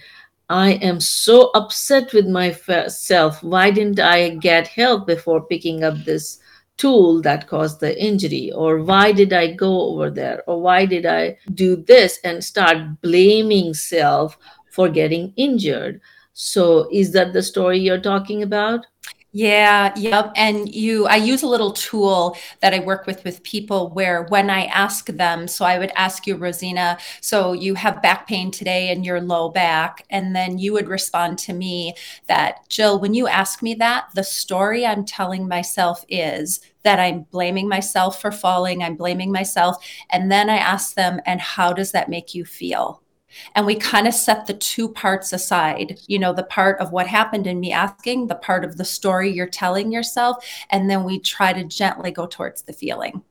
I 0.50 0.74
am 0.82 1.00
so 1.00 1.50
upset 1.56 2.14
with 2.14 2.28
myself. 2.28 3.42
Why 3.44 3.72
didn't 3.72 4.00
I 4.00 4.36
get 4.36 4.68
help 4.68 5.08
before 5.08 5.46
picking 5.46 5.84
up 5.84 6.04
this 6.06 6.40
tool 6.78 7.22
that 7.22 7.48
caused 7.48 7.80
the 7.80 8.00
injury? 8.00 8.52
Or 8.52 8.84
why 8.84 9.12
did 9.12 9.34
I 9.34 9.54
go 9.54 9.82
over 9.94 10.10
there? 10.10 10.44
Or 10.48 10.62
why 10.62 10.86
did 10.86 11.06
I 11.06 11.38
do 11.54 11.76
this 11.76 12.20
and 12.24 12.44
start 12.44 13.02
blaming 13.02 13.74
self 13.74 14.38
for 14.72 14.90
getting 14.90 15.34
injured? 15.38 16.02
So, 16.42 16.88
is 16.90 17.12
that 17.12 17.34
the 17.34 17.44
story 17.44 17.80
you're 17.80 18.00
talking 18.00 18.44
about? 18.44 18.86
Yeah, 19.34 19.94
yep. 19.98 20.32
And 20.38 20.74
you, 20.74 21.06
I 21.06 21.18
use 21.18 21.44
a 21.44 21.48
little 21.48 21.74
tool 21.74 22.38
that 22.62 22.74
I 22.74 22.80
work 22.80 23.06
with 23.06 23.26
with 23.26 23.44
people 23.44 23.90
where 23.90 24.24
when 24.24 24.50
I 24.50 24.66
ask 24.68 25.08
them, 25.08 25.50
so 25.50 25.66
I 25.66 25.78
would 25.78 25.92
ask 25.98 26.26
you, 26.26 26.38
Rosina, 26.38 26.98
so 27.20 27.52
you 27.52 27.76
have 27.76 28.02
back 28.02 28.26
pain 28.26 28.52
today 28.52 28.90
in 28.90 29.04
your 29.04 29.20
low 29.20 29.50
back. 29.50 30.06
And 30.10 30.34
then 30.34 30.58
you 30.58 30.72
would 30.72 30.88
respond 30.88 31.40
to 31.40 31.52
me 31.52 31.94
that, 32.28 32.70
Jill, 32.70 33.02
when 33.02 33.14
you 33.14 33.28
ask 33.28 33.62
me 33.62 33.74
that, 33.74 34.06
the 34.16 34.24
story 34.24 34.86
I'm 34.86 35.04
telling 35.04 35.46
myself 35.46 36.06
is 36.08 36.62
that 36.84 37.02
I'm 37.02 37.24
blaming 37.32 37.68
myself 37.68 38.22
for 38.22 38.32
falling, 38.32 38.82
I'm 38.82 38.96
blaming 38.96 39.34
myself. 39.34 39.86
And 40.10 40.32
then 40.32 40.50
I 40.50 40.56
ask 40.56 40.96
them, 40.96 41.20
and 41.26 41.42
how 41.42 41.74
does 41.74 41.92
that 41.92 42.08
make 42.08 42.34
you 42.34 42.46
feel? 42.46 43.04
And 43.56 43.66
we 43.66 43.76
kind 43.76 44.08
of 44.08 44.14
set 44.14 44.48
the 44.48 44.54
two 44.54 44.90
parts 44.90 45.34
aside, 45.34 46.00
you 46.08 46.20
know, 46.20 46.34
the 46.34 46.44
part 46.44 46.80
of 46.80 46.92
what 46.92 47.08
happened 47.08 47.48
in 47.48 47.60
me 47.60 47.72
asking, 47.72 48.28
the 48.28 48.36
part 48.36 48.64
of 48.66 48.78
the 48.78 48.86
story 48.86 49.32
you're 49.32 49.48
telling 49.48 49.92
yourself. 49.92 50.46
And 50.70 50.90
then 50.90 51.04
we 51.04 51.20
try 51.20 51.54
to 51.54 51.64
gently 51.64 52.12
go 52.12 52.26
towards 52.26 52.64
the 52.64 52.74
feeling. 52.74 53.24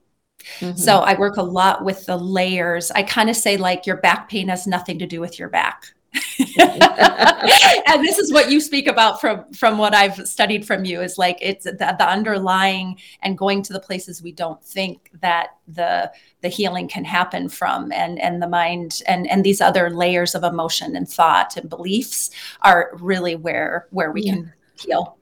Mm-hmm. 0.61 0.77
So 0.77 0.99
I 1.01 1.19
work 1.19 1.37
a 1.37 1.43
lot 1.43 1.85
with 1.85 2.07
the 2.07 2.17
layers. 2.17 2.91
I 2.93 3.03
kind 3.03 3.29
of 3.29 3.37
say, 3.37 3.57
like, 3.57 3.87
your 3.87 3.97
back 3.97 4.29
pain 4.29 4.49
has 4.49 4.67
nothing 4.67 4.99
to 5.01 5.07
do 5.07 5.21
with 5.21 5.39
your 5.39 5.49
back. 5.49 5.93
and 6.59 8.03
this 8.03 8.19
is 8.19 8.33
what 8.33 8.51
you 8.51 8.61
speak 8.61 8.87
about 8.87 9.21
from 9.21 9.45
from 9.53 9.77
what 9.77 9.95
I've 9.95 10.27
studied 10.27 10.67
from 10.67 10.87
you 10.87 11.03
is 11.03 11.19
like 11.19 11.39
it's 11.43 11.65
the, 11.65 11.73
the 11.73 12.09
underlying 12.09 12.99
and 13.21 13.37
going 13.37 13.63
to 13.65 13.75
the 13.75 13.81
places 13.81 14.23
we 14.23 14.33
don't 14.33 14.63
think 14.65 15.11
that 15.21 15.57
the 15.67 16.11
the 16.41 16.49
healing 16.49 16.89
can 16.89 17.05
happen 17.05 17.51
from 17.51 17.93
and 17.93 18.19
and 18.21 18.41
the 18.41 18.49
mind 18.49 19.03
and 19.07 19.27
and 19.31 19.45
these 19.45 19.61
other 19.61 19.91
layers 19.91 20.35
of 20.35 20.45
emotion 20.45 20.97
and 20.97 21.09
thought 21.09 21.59
and 21.59 21.69
beliefs 21.69 22.31
are 22.63 22.91
really 23.01 23.37
where 23.37 23.87
where 23.91 24.11
we 24.11 24.23
yeah. 24.23 24.33
can 24.33 24.53
heal 24.79 25.18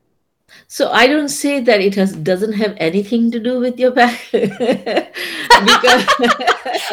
so 0.69 0.91
I 0.91 1.07
don't 1.07 1.29
say 1.29 1.61
that 1.61 1.81
it 1.81 1.95
has 1.95 2.13
doesn't 2.15 2.53
have 2.55 2.75
anything 2.79 3.31
to 3.31 3.41
do 3.41 3.61
with 3.61 3.79
your 3.79 3.91
back. 3.91 4.21
because 4.33 4.47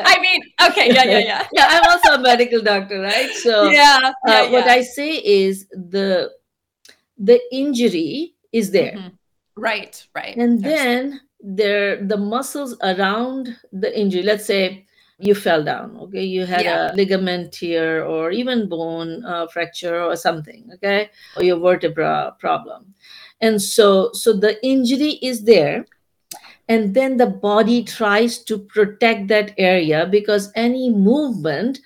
I 0.05 0.17
mean, 0.21 0.41
okay, 0.69 0.93
yeah, 0.93 1.03
yeah, 1.03 1.19
yeah. 1.19 1.47
Yeah, 1.51 1.67
I'm 1.69 1.83
also 1.89 2.13
a 2.13 2.19
medical 2.19 2.61
doctor, 2.61 3.01
right? 3.01 3.29
So 3.31 3.65
yeah, 3.69 3.99
yeah, 4.01 4.09
uh, 4.09 4.11
yeah. 4.43 4.51
what 4.51 4.67
I 4.67 4.81
say 4.81 5.17
is 5.17 5.67
the 5.69 6.31
the 7.17 7.39
injury 7.51 8.35
is 8.51 8.71
there. 8.71 8.93
Mm-hmm. 8.93 9.61
Right, 9.61 10.07
right. 10.15 10.35
And 10.35 10.61
There's 10.63 10.73
then 10.73 11.21
there 11.39 12.03
the 12.03 12.17
muscles 12.17 12.75
around 12.81 13.55
the 13.71 13.97
injury, 13.97 14.23
let's 14.23 14.45
say 14.45 14.85
you 15.19 15.35
fell 15.35 15.63
down 15.63 15.95
okay 15.97 16.23
you 16.23 16.45
had 16.45 16.63
yeah. 16.63 16.91
a 16.91 16.95
ligament 16.95 17.51
tear 17.51 18.03
or 18.03 18.31
even 18.31 18.67
bone 18.67 19.23
uh, 19.25 19.47
fracture 19.47 20.01
or 20.01 20.15
something 20.15 20.69
okay 20.73 21.09
or 21.37 21.43
your 21.43 21.59
vertebra 21.59 22.35
problem 22.39 22.93
and 23.43 23.61
so 23.61 24.11
so 24.13 24.33
the 24.33 24.55
injury 24.65 25.19
is 25.21 25.43
there 25.43 25.85
and 26.69 26.93
then 26.95 27.17
the 27.17 27.27
body 27.27 27.83
tries 27.83 28.39
to 28.39 28.57
protect 28.57 29.27
that 29.27 29.53
area 29.57 30.07
because 30.09 30.51
any 30.55 30.89
movement 30.89 31.79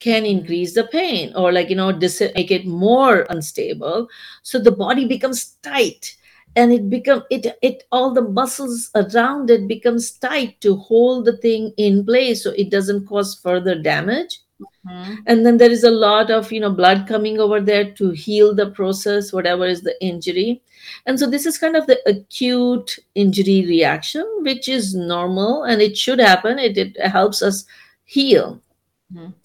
can 0.00 0.24
increase 0.24 0.74
the 0.74 0.84
pain 0.84 1.32
or 1.36 1.52
like 1.52 1.68
you 1.68 1.76
know 1.76 1.92
dis- 1.92 2.32
make 2.34 2.50
it 2.50 2.66
more 2.66 3.26
unstable. 3.28 4.08
So 4.42 4.58
the 4.58 4.72
body 4.72 5.06
becomes 5.06 5.56
tight 5.62 6.16
and 6.56 6.72
it 6.72 6.88
become 6.90 7.22
it 7.30 7.46
it 7.62 7.84
all 7.92 8.12
the 8.12 8.22
muscles 8.22 8.90
around 8.94 9.50
it 9.50 9.68
becomes 9.68 10.12
tight 10.12 10.60
to 10.60 10.76
hold 10.76 11.24
the 11.24 11.36
thing 11.36 11.72
in 11.76 12.04
place 12.04 12.42
so 12.42 12.50
it 12.50 12.70
doesn't 12.70 13.06
cause 13.06 13.38
further 13.42 13.80
damage 13.80 14.40
mm-hmm. 14.86 15.14
and 15.26 15.46
then 15.46 15.58
there 15.58 15.70
is 15.70 15.84
a 15.84 15.90
lot 15.90 16.30
of 16.30 16.50
you 16.52 16.60
know 16.60 16.70
blood 16.70 17.06
coming 17.06 17.38
over 17.38 17.60
there 17.60 17.92
to 17.92 18.10
heal 18.10 18.54
the 18.54 18.70
process 18.70 19.32
whatever 19.32 19.66
is 19.66 19.82
the 19.82 19.94
injury 20.04 20.62
and 21.06 21.18
so 21.18 21.28
this 21.28 21.46
is 21.46 21.58
kind 21.58 21.76
of 21.76 21.86
the 21.86 21.98
acute 22.06 22.98
injury 23.14 23.64
reaction 23.66 24.26
which 24.40 24.68
is 24.68 24.94
normal 24.94 25.64
and 25.64 25.80
it 25.80 25.96
should 25.96 26.18
happen 26.18 26.58
it, 26.58 26.76
it 26.76 27.00
helps 27.00 27.42
us 27.42 27.64
heal. 28.12 28.60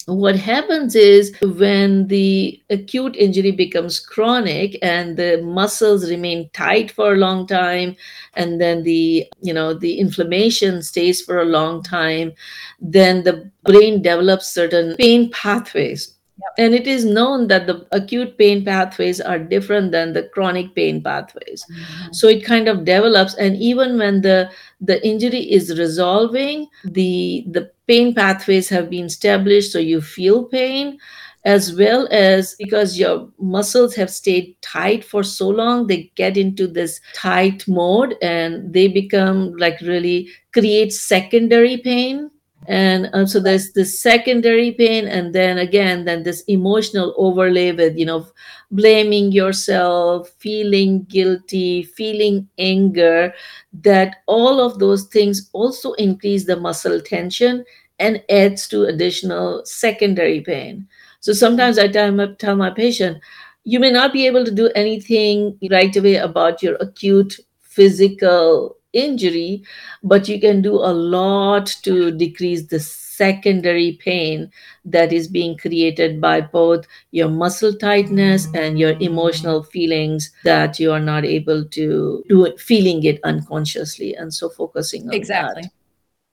What 0.06 0.36
happens 0.38 0.96
is 0.96 1.36
when 1.42 2.08
the 2.08 2.62
acute 2.70 3.16
injury 3.16 3.52
becomes 3.52 4.00
chronic 4.00 4.78
and 4.82 5.18
the 5.18 5.42
muscles 5.44 6.10
remain 6.10 6.50
tight 6.54 6.92
for 6.92 7.14
a 7.14 7.18
long 7.18 7.48
time 7.48 7.96
and 8.34 8.62
then 8.62 8.84
the 8.84 9.28
you 9.42 9.54
know 9.54 9.74
the 9.74 10.00
inflammation 10.00 10.82
stays 10.82 11.22
for 11.22 11.40
a 11.42 11.46
long 11.46 11.84
time 11.84 12.34
then 12.80 13.24
the 13.24 13.52
brain 13.64 14.02
develops 14.02 14.48
certain 14.48 14.96
pain 14.96 15.30
pathways 15.32 16.17
and 16.58 16.74
it 16.74 16.88
is 16.88 17.06
known 17.06 17.48
that 17.48 17.68
the 17.68 17.88
acute 17.92 18.38
pain 18.38 18.64
pathways 18.64 19.20
are 19.22 19.40
different 19.40 19.92
than 19.92 20.14
the 20.14 20.24
chronic 20.24 20.74
pain 20.76 21.02
pathways. 21.02 21.66
Mm-hmm. 21.72 22.14
So 22.14 22.28
it 22.28 22.44
kind 22.44 22.68
of 22.68 22.86
develops, 22.86 23.36
and 23.36 23.56
even 23.58 23.98
when 23.98 24.22
the 24.22 24.50
the 24.82 25.06
injury 25.06 25.52
is 25.52 25.78
resolving, 25.78 26.68
the 26.84 27.46
the 27.50 27.72
pain 27.88 28.14
pathways 28.14 28.70
have 28.70 28.90
been 28.90 29.06
established, 29.06 29.72
so 29.72 29.80
you 29.80 30.02
feel 30.02 30.46
pain 30.46 31.00
as 31.46 31.74
well 31.78 32.08
as 32.12 32.56
because 32.60 33.00
your 33.00 33.30
muscles 33.40 33.96
have 33.96 34.10
stayed 34.10 34.56
tight 34.62 35.04
for 35.04 35.24
so 35.24 35.48
long 35.48 35.88
they 35.88 36.12
get 36.16 36.36
into 36.36 36.68
this 36.68 37.00
tight 37.14 37.66
mode 37.68 38.16
and 38.22 38.74
they 38.74 38.88
become 38.88 39.54
like 39.56 39.80
really 39.82 40.28
create 40.52 40.92
secondary 40.92 41.78
pain 41.78 42.30
and 42.68 43.10
uh, 43.14 43.26
so 43.26 43.40
there's 43.40 43.72
this 43.74 44.00
secondary 44.00 44.72
pain 44.72 45.08
and 45.08 45.34
then 45.34 45.58
again 45.58 46.06
then 46.06 46.24
this 46.24 46.42
emotional 46.48 47.14
overlay 47.18 47.72
with 47.72 47.98
you 47.98 48.06
know 48.06 48.28
blaming 48.72 49.32
yourself 49.32 50.30
feeling 50.40 51.04
guilty 51.06 51.84
feeling 51.84 52.48
anger 52.60 53.34
that 53.74 54.18
all 54.28 54.60
of 54.60 54.80
those 54.80 55.06
things 55.06 55.50
also 55.54 55.94
increase 55.94 56.46
the 56.46 56.56
muscle 56.58 57.00
tension 57.02 57.64
and 58.00 58.22
adds 58.30 58.68
to 58.68 58.84
additional 58.84 59.66
secondary 59.66 60.42
pain. 60.42 60.88
So 61.20 61.34
sometimes 61.34 61.80
i 61.80 61.88
tell 61.88 62.12
my, 62.12 62.28
tell 62.38 62.56
my 62.56 62.70
patient 62.70 63.18
you 63.64 63.80
may 63.80 63.92
not 63.92 64.14
be 64.14 64.26
able 64.28 64.46
to 64.46 64.52
do 64.52 64.70
anything 64.76 65.58
right 65.70 65.94
away 65.96 66.16
about 66.16 66.64
your 66.64 66.76
acute 66.76 67.40
physical 67.62 68.77
injury, 68.94 69.64
but 70.04 70.28
you 70.28 70.40
can 70.40 70.62
do 70.62 70.76
a 70.76 70.94
lot 70.94 71.68
to 71.84 72.12
decrease 72.12 72.68
the 72.68 72.80
secondary 72.80 73.94
pain 74.04 74.52
that 74.86 75.12
is 75.12 75.28
being 75.28 75.58
created 75.58 76.22
by 76.22 76.40
both 76.40 76.86
your 77.12 77.30
muscle 77.30 77.74
tightness 77.74 78.48
mm. 78.48 78.60
and 78.60 78.80
your 78.80 78.96
emotional 79.00 79.64
feelings 79.64 80.32
that 80.44 80.80
you 80.80 80.92
are 80.92 81.00
not 81.00 81.26
able 81.26 81.66
to 81.66 82.24
do 82.30 82.46
it, 82.46 82.60
feeling 82.60 83.04
it 83.04 83.20
unconsciously. 83.24 84.16
And 84.16 84.34
so 84.34 84.50
focusing 84.50 85.08
on 85.08 85.14
exactly. 85.14 85.64
that. 85.64 85.72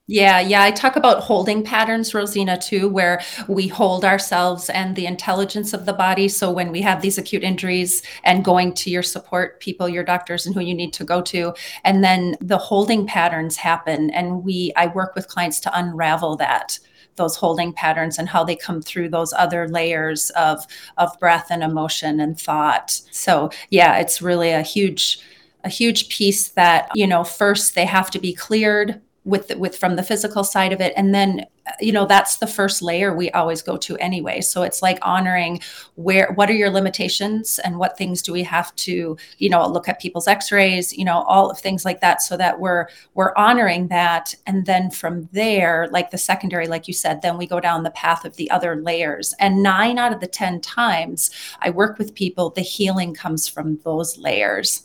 Yeah, 0.06 0.38
yeah. 0.38 0.62
I 0.62 0.70
talk 0.70 0.96
about 0.96 1.22
holding 1.22 1.64
patterns, 1.64 2.12
Rosina, 2.12 2.58
too, 2.58 2.90
where 2.90 3.22
we 3.48 3.68
hold 3.68 4.04
ourselves 4.04 4.68
and 4.68 4.94
the 4.94 5.06
intelligence 5.06 5.72
of 5.72 5.86
the 5.86 5.94
body. 5.94 6.28
So 6.28 6.50
when 6.50 6.70
we 6.70 6.82
have 6.82 7.00
these 7.00 7.16
acute 7.16 7.42
injuries 7.42 8.02
and 8.22 8.44
going 8.44 8.74
to 8.74 8.90
your 8.90 9.02
support 9.02 9.60
people, 9.60 9.88
your 9.88 10.04
doctors, 10.04 10.44
and 10.44 10.54
who 10.54 10.60
you 10.60 10.74
need 10.74 10.92
to 10.94 11.04
go 11.04 11.22
to, 11.22 11.54
and 11.84 12.04
then 12.04 12.36
the 12.42 12.58
holding 12.58 13.06
patterns 13.06 13.56
happen. 13.56 14.10
And 14.10 14.44
we, 14.44 14.72
I 14.76 14.88
work 14.88 15.14
with 15.14 15.28
clients 15.28 15.58
to 15.60 15.78
unravel 15.78 16.36
that 16.36 16.78
those 17.16 17.36
holding 17.36 17.72
patterns 17.72 18.18
and 18.18 18.28
how 18.28 18.44
they 18.44 18.56
come 18.56 18.82
through 18.82 19.08
those 19.08 19.32
other 19.34 19.68
layers 19.68 20.30
of 20.30 20.66
of 20.98 21.18
breath 21.20 21.46
and 21.48 21.62
emotion 21.62 22.20
and 22.20 22.38
thought. 22.38 22.90
So 23.10 23.50
yeah, 23.70 23.98
it's 23.98 24.20
really 24.20 24.50
a 24.50 24.62
huge 24.62 25.20
a 25.62 25.68
huge 25.68 26.08
piece 26.10 26.48
that 26.50 26.90
you 26.94 27.06
know 27.06 27.24
first 27.24 27.74
they 27.74 27.86
have 27.86 28.10
to 28.10 28.18
be 28.18 28.34
cleared 28.34 29.00
with 29.24 29.48
the, 29.48 29.58
with 29.58 29.76
from 29.76 29.96
the 29.96 30.02
physical 30.02 30.44
side 30.44 30.72
of 30.72 30.80
it. 30.80 30.92
And 30.96 31.14
then 31.14 31.46
you 31.80 31.92
know 31.92 32.04
that's 32.04 32.36
the 32.36 32.46
first 32.46 32.82
layer 32.82 33.16
we 33.16 33.30
always 33.30 33.62
go 33.62 33.78
to 33.78 33.96
anyway. 33.96 34.42
So 34.42 34.62
it's 34.62 34.82
like 34.82 34.98
honoring 35.00 35.60
where 35.94 36.30
what 36.34 36.50
are 36.50 36.54
your 36.54 36.70
limitations 36.70 37.58
and 37.58 37.78
what 37.78 37.96
things 37.96 38.20
do 38.20 38.32
we 38.32 38.42
have 38.42 38.74
to 38.76 39.16
you 39.38 39.48
know 39.48 39.66
look 39.66 39.88
at 39.88 39.98
people's 39.98 40.28
x-rays 40.28 40.92
you 40.92 41.06
know 41.06 41.22
all 41.22 41.50
of 41.50 41.58
things 41.58 41.84
like 41.84 42.00
that 42.02 42.20
so 42.20 42.36
that 42.36 42.60
we're 42.60 42.88
we're 43.14 43.32
honoring 43.36 43.88
that. 43.88 44.34
And 44.46 44.66
then 44.66 44.90
from 44.90 45.28
there 45.32 45.88
like 45.90 46.10
the 46.10 46.18
secondary 46.18 46.66
like 46.66 46.86
you 46.86 46.94
said 46.94 47.22
then 47.22 47.38
we 47.38 47.46
go 47.46 47.60
down 47.60 47.82
the 47.82 47.90
path 47.90 48.24
of 48.26 48.36
the 48.36 48.50
other 48.50 48.76
layers. 48.76 49.34
And 49.40 49.62
9 49.62 49.98
out 49.98 50.12
of 50.12 50.20
the 50.20 50.26
10 50.26 50.60
times 50.60 51.30
i 51.60 51.70
work 51.70 51.98
with 51.98 52.14
people 52.14 52.50
the 52.50 52.60
healing 52.60 53.14
comes 53.14 53.48
from 53.48 53.78
those 53.84 54.18
layers. 54.18 54.84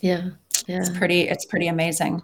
Yeah 0.00 0.30
yeah. 0.66 0.80
It's 0.80 0.90
pretty 0.90 1.22
it's 1.28 1.44
pretty 1.44 1.68
amazing 1.68 2.22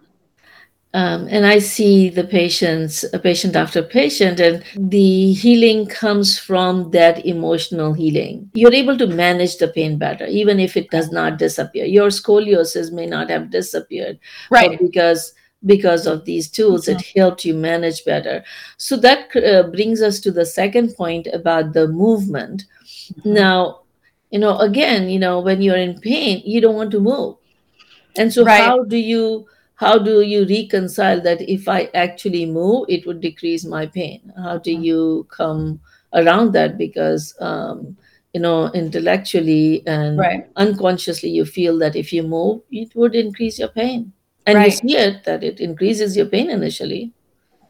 um, 0.94 1.28
and 1.30 1.46
I 1.46 1.58
see 1.58 2.08
the 2.08 2.24
patients, 2.24 3.04
a 3.12 3.18
patient 3.18 3.56
after 3.56 3.82
patient, 3.82 4.40
and 4.40 4.64
the 4.76 5.32
healing 5.34 5.86
comes 5.86 6.38
from 6.38 6.90
that 6.92 7.26
emotional 7.26 7.92
healing. 7.92 8.50
You're 8.54 8.72
able 8.72 8.96
to 8.98 9.06
manage 9.06 9.58
the 9.58 9.68
pain 9.68 9.98
better, 9.98 10.26
even 10.26 10.58
if 10.58 10.76
it 10.76 10.90
does 10.90 11.10
not 11.10 11.38
disappear. 11.38 11.84
Your 11.84 12.08
scoliosis 12.08 12.92
may 12.92 13.06
not 13.06 13.30
have 13.30 13.50
disappeared, 13.50 14.18
right? 14.50 14.78
Because 14.80 15.34
because 15.66 16.06
of 16.06 16.24
these 16.24 16.48
tools, 16.48 16.86
mm-hmm. 16.86 16.98
it 17.00 17.12
helped 17.16 17.44
you 17.44 17.52
manage 17.52 18.04
better. 18.04 18.44
So 18.76 18.96
that 18.98 19.34
uh, 19.36 19.64
brings 19.64 20.00
us 20.00 20.20
to 20.20 20.30
the 20.30 20.46
second 20.46 20.94
point 20.94 21.26
about 21.26 21.72
the 21.72 21.88
movement. 21.88 22.64
Mm-hmm. 23.12 23.34
Now, 23.34 23.80
you 24.30 24.38
know 24.38 24.58
again 24.58 25.08
you 25.08 25.18
know 25.18 25.40
when 25.40 25.62
you're 25.62 25.76
in 25.76 25.98
pain 26.00 26.42
you 26.44 26.60
don't 26.60 26.74
want 26.74 26.90
to 26.90 27.00
move 27.00 27.36
and 28.16 28.32
so 28.32 28.44
Right. 28.44 28.60
how 28.62 28.84
do 28.84 28.96
you 28.96 29.46
how 29.78 29.98
do 29.98 30.20
you 30.22 30.44
reconcile 30.46 31.20
that 31.20 31.40
if 31.56 31.68
i 31.68 31.80
actually 31.94 32.44
move 32.46 32.84
it 32.88 33.06
would 33.06 33.20
decrease 33.20 33.64
my 33.64 33.86
pain 33.86 34.32
how 34.44 34.58
do 34.58 34.70
Mhm. 34.74 34.82
you 34.84 35.26
come 35.30 35.80
around 36.14 36.52
that 36.52 36.76
because 36.78 37.34
um, 37.40 37.96
you 38.34 38.40
know 38.40 38.70
intellectually 38.72 39.82
and 39.86 40.18
Right. 40.18 40.44
unconsciously 40.56 41.30
you 41.30 41.44
feel 41.44 41.78
that 41.78 41.96
if 41.96 42.12
you 42.12 42.22
move 42.22 42.60
it 42.70 42.94
would 42.94 43.14
increase 43.14 43.58
your 43.58 43.68
pain 43.68 44.12
and 44.46 44.62
you 44.64 44.70
see 44.70 44.96
it 44.96 45.24
that 45.24 45.42
it 45.44 45.60
increases 45.60 46.16
your 46.16 46.26
pain 46.26 46.50
initially 46.50 47.12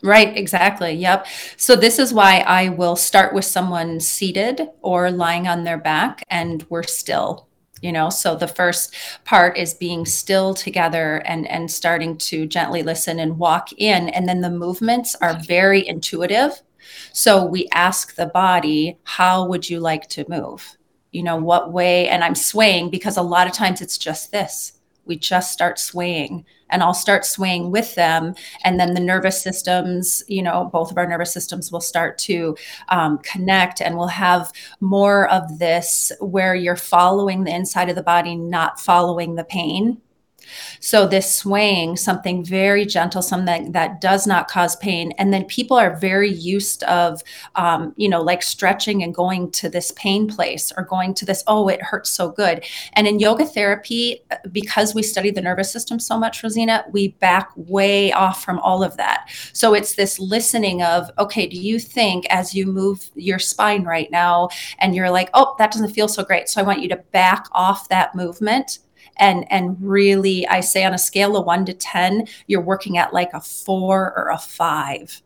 Right, 0.02 0.36
exactly. 0.36 0.92
Yep. 0.92 1.26
So 1.56 1.74
this 1.74 1.98
is 1.98 2.14
why 2.14 2.38
I 2.46 2.68
will 2.68 2.94
start 2.94 3.34
with 3.34 3.44
someone 3.44 3.98
seated 3.98 4.68
or 4.80 5.10
lying 5.10 5.48
on 5.48 5.64
their 5.64 5.78
back 5.78 6.22
and 6.30 6.64
we're 6.70 6.84
still, 6.84 7.47
you 7.82 7.92
know. 7.92 8.10
So 8.10 8.36
the 8.36 8.48
first 8.48 8.94
part 9.24 9.56
is 9.56 9.74
being 9.74 10.06
still 10.06 10.54
together 10.54 11.22
and 11.26 11.46
and 11.48 11.70
starting 11.70 12.16
to 12.18 12.46
gently 12.46 12.82
listen 12.82 13.18
and 13.18 13.38
walk 13.38 13.72
in 13.76 14.08
and 14.10 14.28
then 14.28 14.40
the 14.40 14.50
movements 14.50 15.14
are 15.16 15.38
very 15.38 15.86
intuitive. 15.86 16.62
So 17.12 17.44
we 17.44 17.68
ask 17.72 18.14
the 18.14 18.26
body, 18.26 18.98
how 19.04 19.46
would 19.46 19.68
you 19.68 19.80
like 19.80 20.08
to 20.10 20.24
move? 20.28 20.76
You 21.12 21.22
know, 21.22 21.36
what 21.36 21.72
way 21.72 22.08
and 22.08 22.22
I'm 22.22 22.34
swaying 22.34 22.90
because 22.90 23.16
a 23.16 23.22
lot 23.22 23.46
of 23.46 23.52
times 23.52 23.80
it's 23.80 23.98
just 23.98 24.30
this. 24.30 24.77
We 25.08 25.18
just 25.18 25.52
start 25.52 25.78
swaying 25.78 26.44
and 26.70 26.82
I'll 26.82 26.94
start 26.94 27.24
swaying 27.24 27.70
with 27.70 27.94
them. 27.94 28.34
And 28.64 28.78
then 28.78 28.94
the 28.94 29.00
nervous 29.00 29.42
systems, 29.42 30.22
you 30.28 30.42
know, 30.42 30.68
both 30.72 30.90
of 30.90 30.98
our 30.98 31.06
nervous 31.06 31.32
systems 31.32 31.72
will 31.72 31.80
start 31.80 32.18
to 32.18 32.56
um, 32.90 33.18
connect 33.18 33.80
and 33.80 33.96
we'll 33.96 34.08
have 34.08 34.52
more 34.80 35.28
of 35.30 35.58
this 35.58 36.12
where 36.20 36.54
you're 36.54 36.76
following 36.76 37.44
the 37.44 37.54
inside 37.54 37.88
of 37.88 37.96
the 37.96 38.02
body, 38.02 38.36
not 38.36 38.78
following 38.80 39.34
the 39.34 39.44
pain. 39.44 40.00
So 40.80 41.06
this 41.06 41.34
swaying, 41.34 41.96
something 41.96 42.44
very 42.44 42.86
gentle, 42.86 43.22
something 43.22 43.72
that 43.72 44.00
does 44.00 44.26
not 44.26 44.48
cause 44.48 44.76
pain, 44.76 45.12
and 45.18 45.32
then 45.32 45.44
people 45.44 45.76
are 45.76 45.96
very 45.96 46.30
used 46.30 46.82
of, 46.84 47.22
um, 47.54 47.92
you 47.96 48.08
know, 48.08 48.22
like 48.22 48.42
stretching 48.42 49.02
and 49.02 49.14
going 49.14 49.50
to 49.52 49.68
this 49.68 49.92
pain 49.92 50.28
place 50.28 50.72
or 50.76 50.84
going 50.84 51.14
to 51.14 51.24
this. 51.24 51.42
Oh, 51.46 51.68
it 51.68 51.82
hurts 51.82 52.10
so 52.10 52.30
good. 52.30 52.64
And 52.94 53.06
in 53.06 53.18
yoga 53.18 53.44
therapy, 53.44 54.22
uh, 54.30 54.36
because 54.52 54.94
we 54.94 55.02
study 55.02 55.30
the 55.30 55.40
nervous 55.40 55.70
system 55.70 55.98
so 55.98 56.18
much, 56.18 56.42
Rosina, 56.42 56.84
we 56.90 57.08
back 57.08 57.50
way 57.56 58.12
off 58.12 58.44
from 58.44 58.58
all 58.60 58.82
of 58.82 58.96
that. 58.96 59.30
So 59.52 59.74
it's 59.74 59.94
this 59.94 60.18
listening 60.18 60.82
of, 60.82 61.10
okay, 61.18 61.46
do 61.46 61.56
you 61.56 61.78
think 61.78 62.26
as 62.30 62.54
you 62.54 62.66
move 62.66 63.10
your 63.14 63.38
spine 63.38 63.84
right 63.84 64.10
now, 64.10 64.48
and 64.78 64.94
you're 64.94 65.10
like, 65.10 65.30
oh, 65.34 65.54
that 65.58 65.72
doesn't 65.72 65.90
feel 65.90 66.08
so 66.08 66.24
great, 66.24 66.48
so 66.48 66.60
I 66.60 66.64
want 66.64 66.80
you 66.80 66.88
to 66.88 66.96
back 67.12 67.46
off 67.52 67.88
that 67.88 68.14
movement 68.14 68.78
and 69.18 69.50
and 69.50 69.76
really 69.80 70.46
i 70.48 70.60
say 70.60 70.84
on 70.84 70.94
a 70.94 70.98
scale 70.98 71.36
of 71.36 71.46
1 71.46 71.64
to 71.66 71.74
10 71.74 72.26
you're 72.46 72.60
working 72.60 72.98
at 72.98 73.12
like 73.12 73.30
a 73.32 73.40
4 73.40 74.14
or 74.16 74.28
a 74.30 74.38
5 74.38 75.22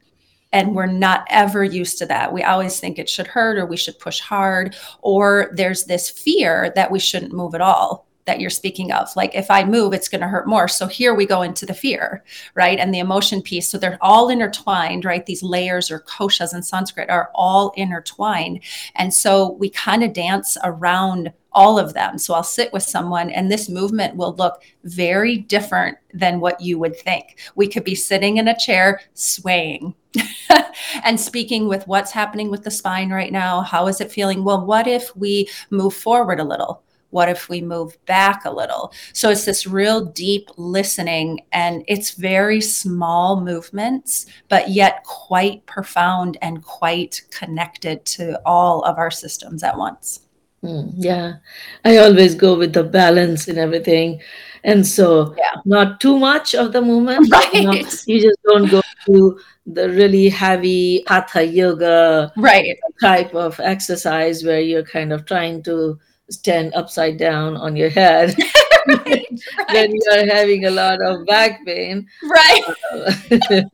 and 0.53 0.75
we're 0.75 0.87
not 0.87 1.27
ever 1.31 1.65
used 1.65 1.99
to 1.99 2.07
that. 2.07 2.33
We 2.33 2.43
always 2.43 2.79
think 2.79 2.99
it 2.99 3.09
should 3.09 3.27
hurt 3.27 3.59
or 3.59 3.67
we 3.67 3.77
should 3.77 3.99
push 3.99 4.21
hard 4.21 4.77
or 5.01 5.51
there's 5.55 5.85
this 5.85 6.11
fear 6.11 6.73
that 6.77 6.91
we 6.91 6.99
shouldn't 6.99 7.33
move 7.33 7.55
at 7.55 7.61
all 7.61 8.07
that 8.25 8.39
you're 8.39 8.51
speaking 8.51 8.93
of. 8.93 9.09
Like 9.17 9.35
if 9.35 9.51
i 9.51 9.65
move 9.65 9.93
it's 9.93 10.09
going 10.09 10.21
to 10.21 10.29
hurt 10.29 10.47
more. 10.47 10.69
So 10.69 10.87
here 10.87 11.15
we 11.15 11.27
go 11.27 11.43
into 11.43 11.67
the 11.67 11.75
fear 11.75 12.23
right? 12.55 12.79
And 12.79 12.95
the 12.95 13.01
emotion 13.01 13.43
piece. 13.43 13.69
So 13.69 13.79
they're 13.79 13.99
all 14.01 14.29
intertwined 14.29 15.05
right? 15.05 15.25
These 15.25 15.43
layers 15.43 15.91
or 15.91 16.01
koshas 16.01 16.55
in 16.55 16.63
sanskrit 16.63 17.11
are 17.11 17.31
all 17.35 17.73
intertwined. 17.77 18.61
And 18.95 19.13
so 19.13 19.53
we 19.53 19.71
kind 19.71 20.05
of 20.05 20.13
dance 20.13 20.57
around 20.63 21.33
all 21.55 21.79
of 21.79 21.95
them. 21.95 22.19
So 22.19 22.35
I'll 22.35 22.43
sit 22.43 22.73
with 22.73 22.83
someone 22.83 23.31
and 23.31 23.51
this 23.51 23.69
movement 23.69 24.17
will 24.17 24.35
look 24.35 24.63
very 24.85 25.39
different 25.39 25.99
than 26.13 26.41
what 26.41 26.61
you 26.61 26.79
would 26.79 26.97
think. 26.97 27.39
We 27.55 27.69
could 27.69 27.85
be 27.85 27.95
sitting 27.95 28.37
in 28.37 28.49
a 28.49 28.59
chair 28.59 29.01
swaying 29.15 29.95
and 31.05 31.19
speaking 31.19 31.69
with 31.69 31.87
what's 31.87 32.11
happening 32.11 32.51
with 32.51 32.65
the 32.65 32.71
spine 32.71 33.11
right 33.11 33.33
now. 33.33 33.63
How 33.63 33.87
is 33.89 34.01
it 34.01 34.13
feeling? 34.13 34.45
Well, 34.45 34.65
what 34.65 34.87
if 34.87 35.15
we 35.17 35.49
move 35.71 35.95
forward 35.95 36.41
a 36.41 36.45
little? 36.45 36.83
What 37.13 37.29
if 37.29 37.51
we 37.51 37.61
move 37.61 38.03
back 38.07 38.47
a 38.47 38.51
little? 38.51 38.91
So 39.13 39.29
it's 39.29 39.45
this 39.45 39.67
real 39.67 40.03
deep 40.03 40.49
listening, 40.57 41.41
and 41.53 41.85
it's 41.87 42.13
very 42.13 42.63
small 42.63 43.39
movements, 43.39 44.25
but 44.49 44.71
yet 44.71 45.05
quite 45.05 45.67
profound 45.67 46.39
and 46.41 46.65
quite 46.65 47.21
connected 47.31 48.07
to 48.07 48.41
all 48.47 48.83
of 48.85 48.97
our 48.97 49.11
systems 49.11 49.63
at 49.63 49.77
once. 49.77 50.22
Mm, 50.65 50.93
yeah, 50.97 51.35
I 51.85 51.97
always 51.99 52.35
go 52.37 52.57
with 52.57 52.73
the 52.73 52.85
balance 52.85 53.49
and 53.49 53.59
everything. 53.59 54.21
And 54.65 54.87
so, 54.87 55.35
Yeah. 55.37 55.61
not 55.65 56.01
too 56.01 56.19
much 56.19 56.55
of 56.55 56.73
the 56.73 56.81
movement. 56.81 57.27
You, 57.53 57.63
know, 57.65 57.73
you 58.07 58.21
just 58.21 58.39
don't 58.45 58.71
go 58.71 58.81
to 59.07 59.41
the 59.67 59.91
really 59.91 60.29
heavy 60.29 61.03
hatha 61.09 61.45
yoga 61.45 62.33
Right. 62.37 62.79
type 63.01 63.35
of 63.35 63.59
exercise 63.59 64.45
where 64.45 64.61
you're 64.61 64.85
kind 64.85 65.13
of 65.13 65.25
trying 65.27 65.65
to 65.65 65.99
stand 66.31 66.73
upside 66.75 67.19
down 67.19 67.57
on 67.57 67.75
your 67.77 67.91
head 67.91 68.37
right. 68.87 69.27
Right. 69.69 69.91
you're 69.93 70.27
having 70.35 70.65
a 70.67 70.71
lot 70.71 71.03
of 71.03 71.27
back 71.27 71.65
pain. 71.67 72.07
Right. 72.23 72.63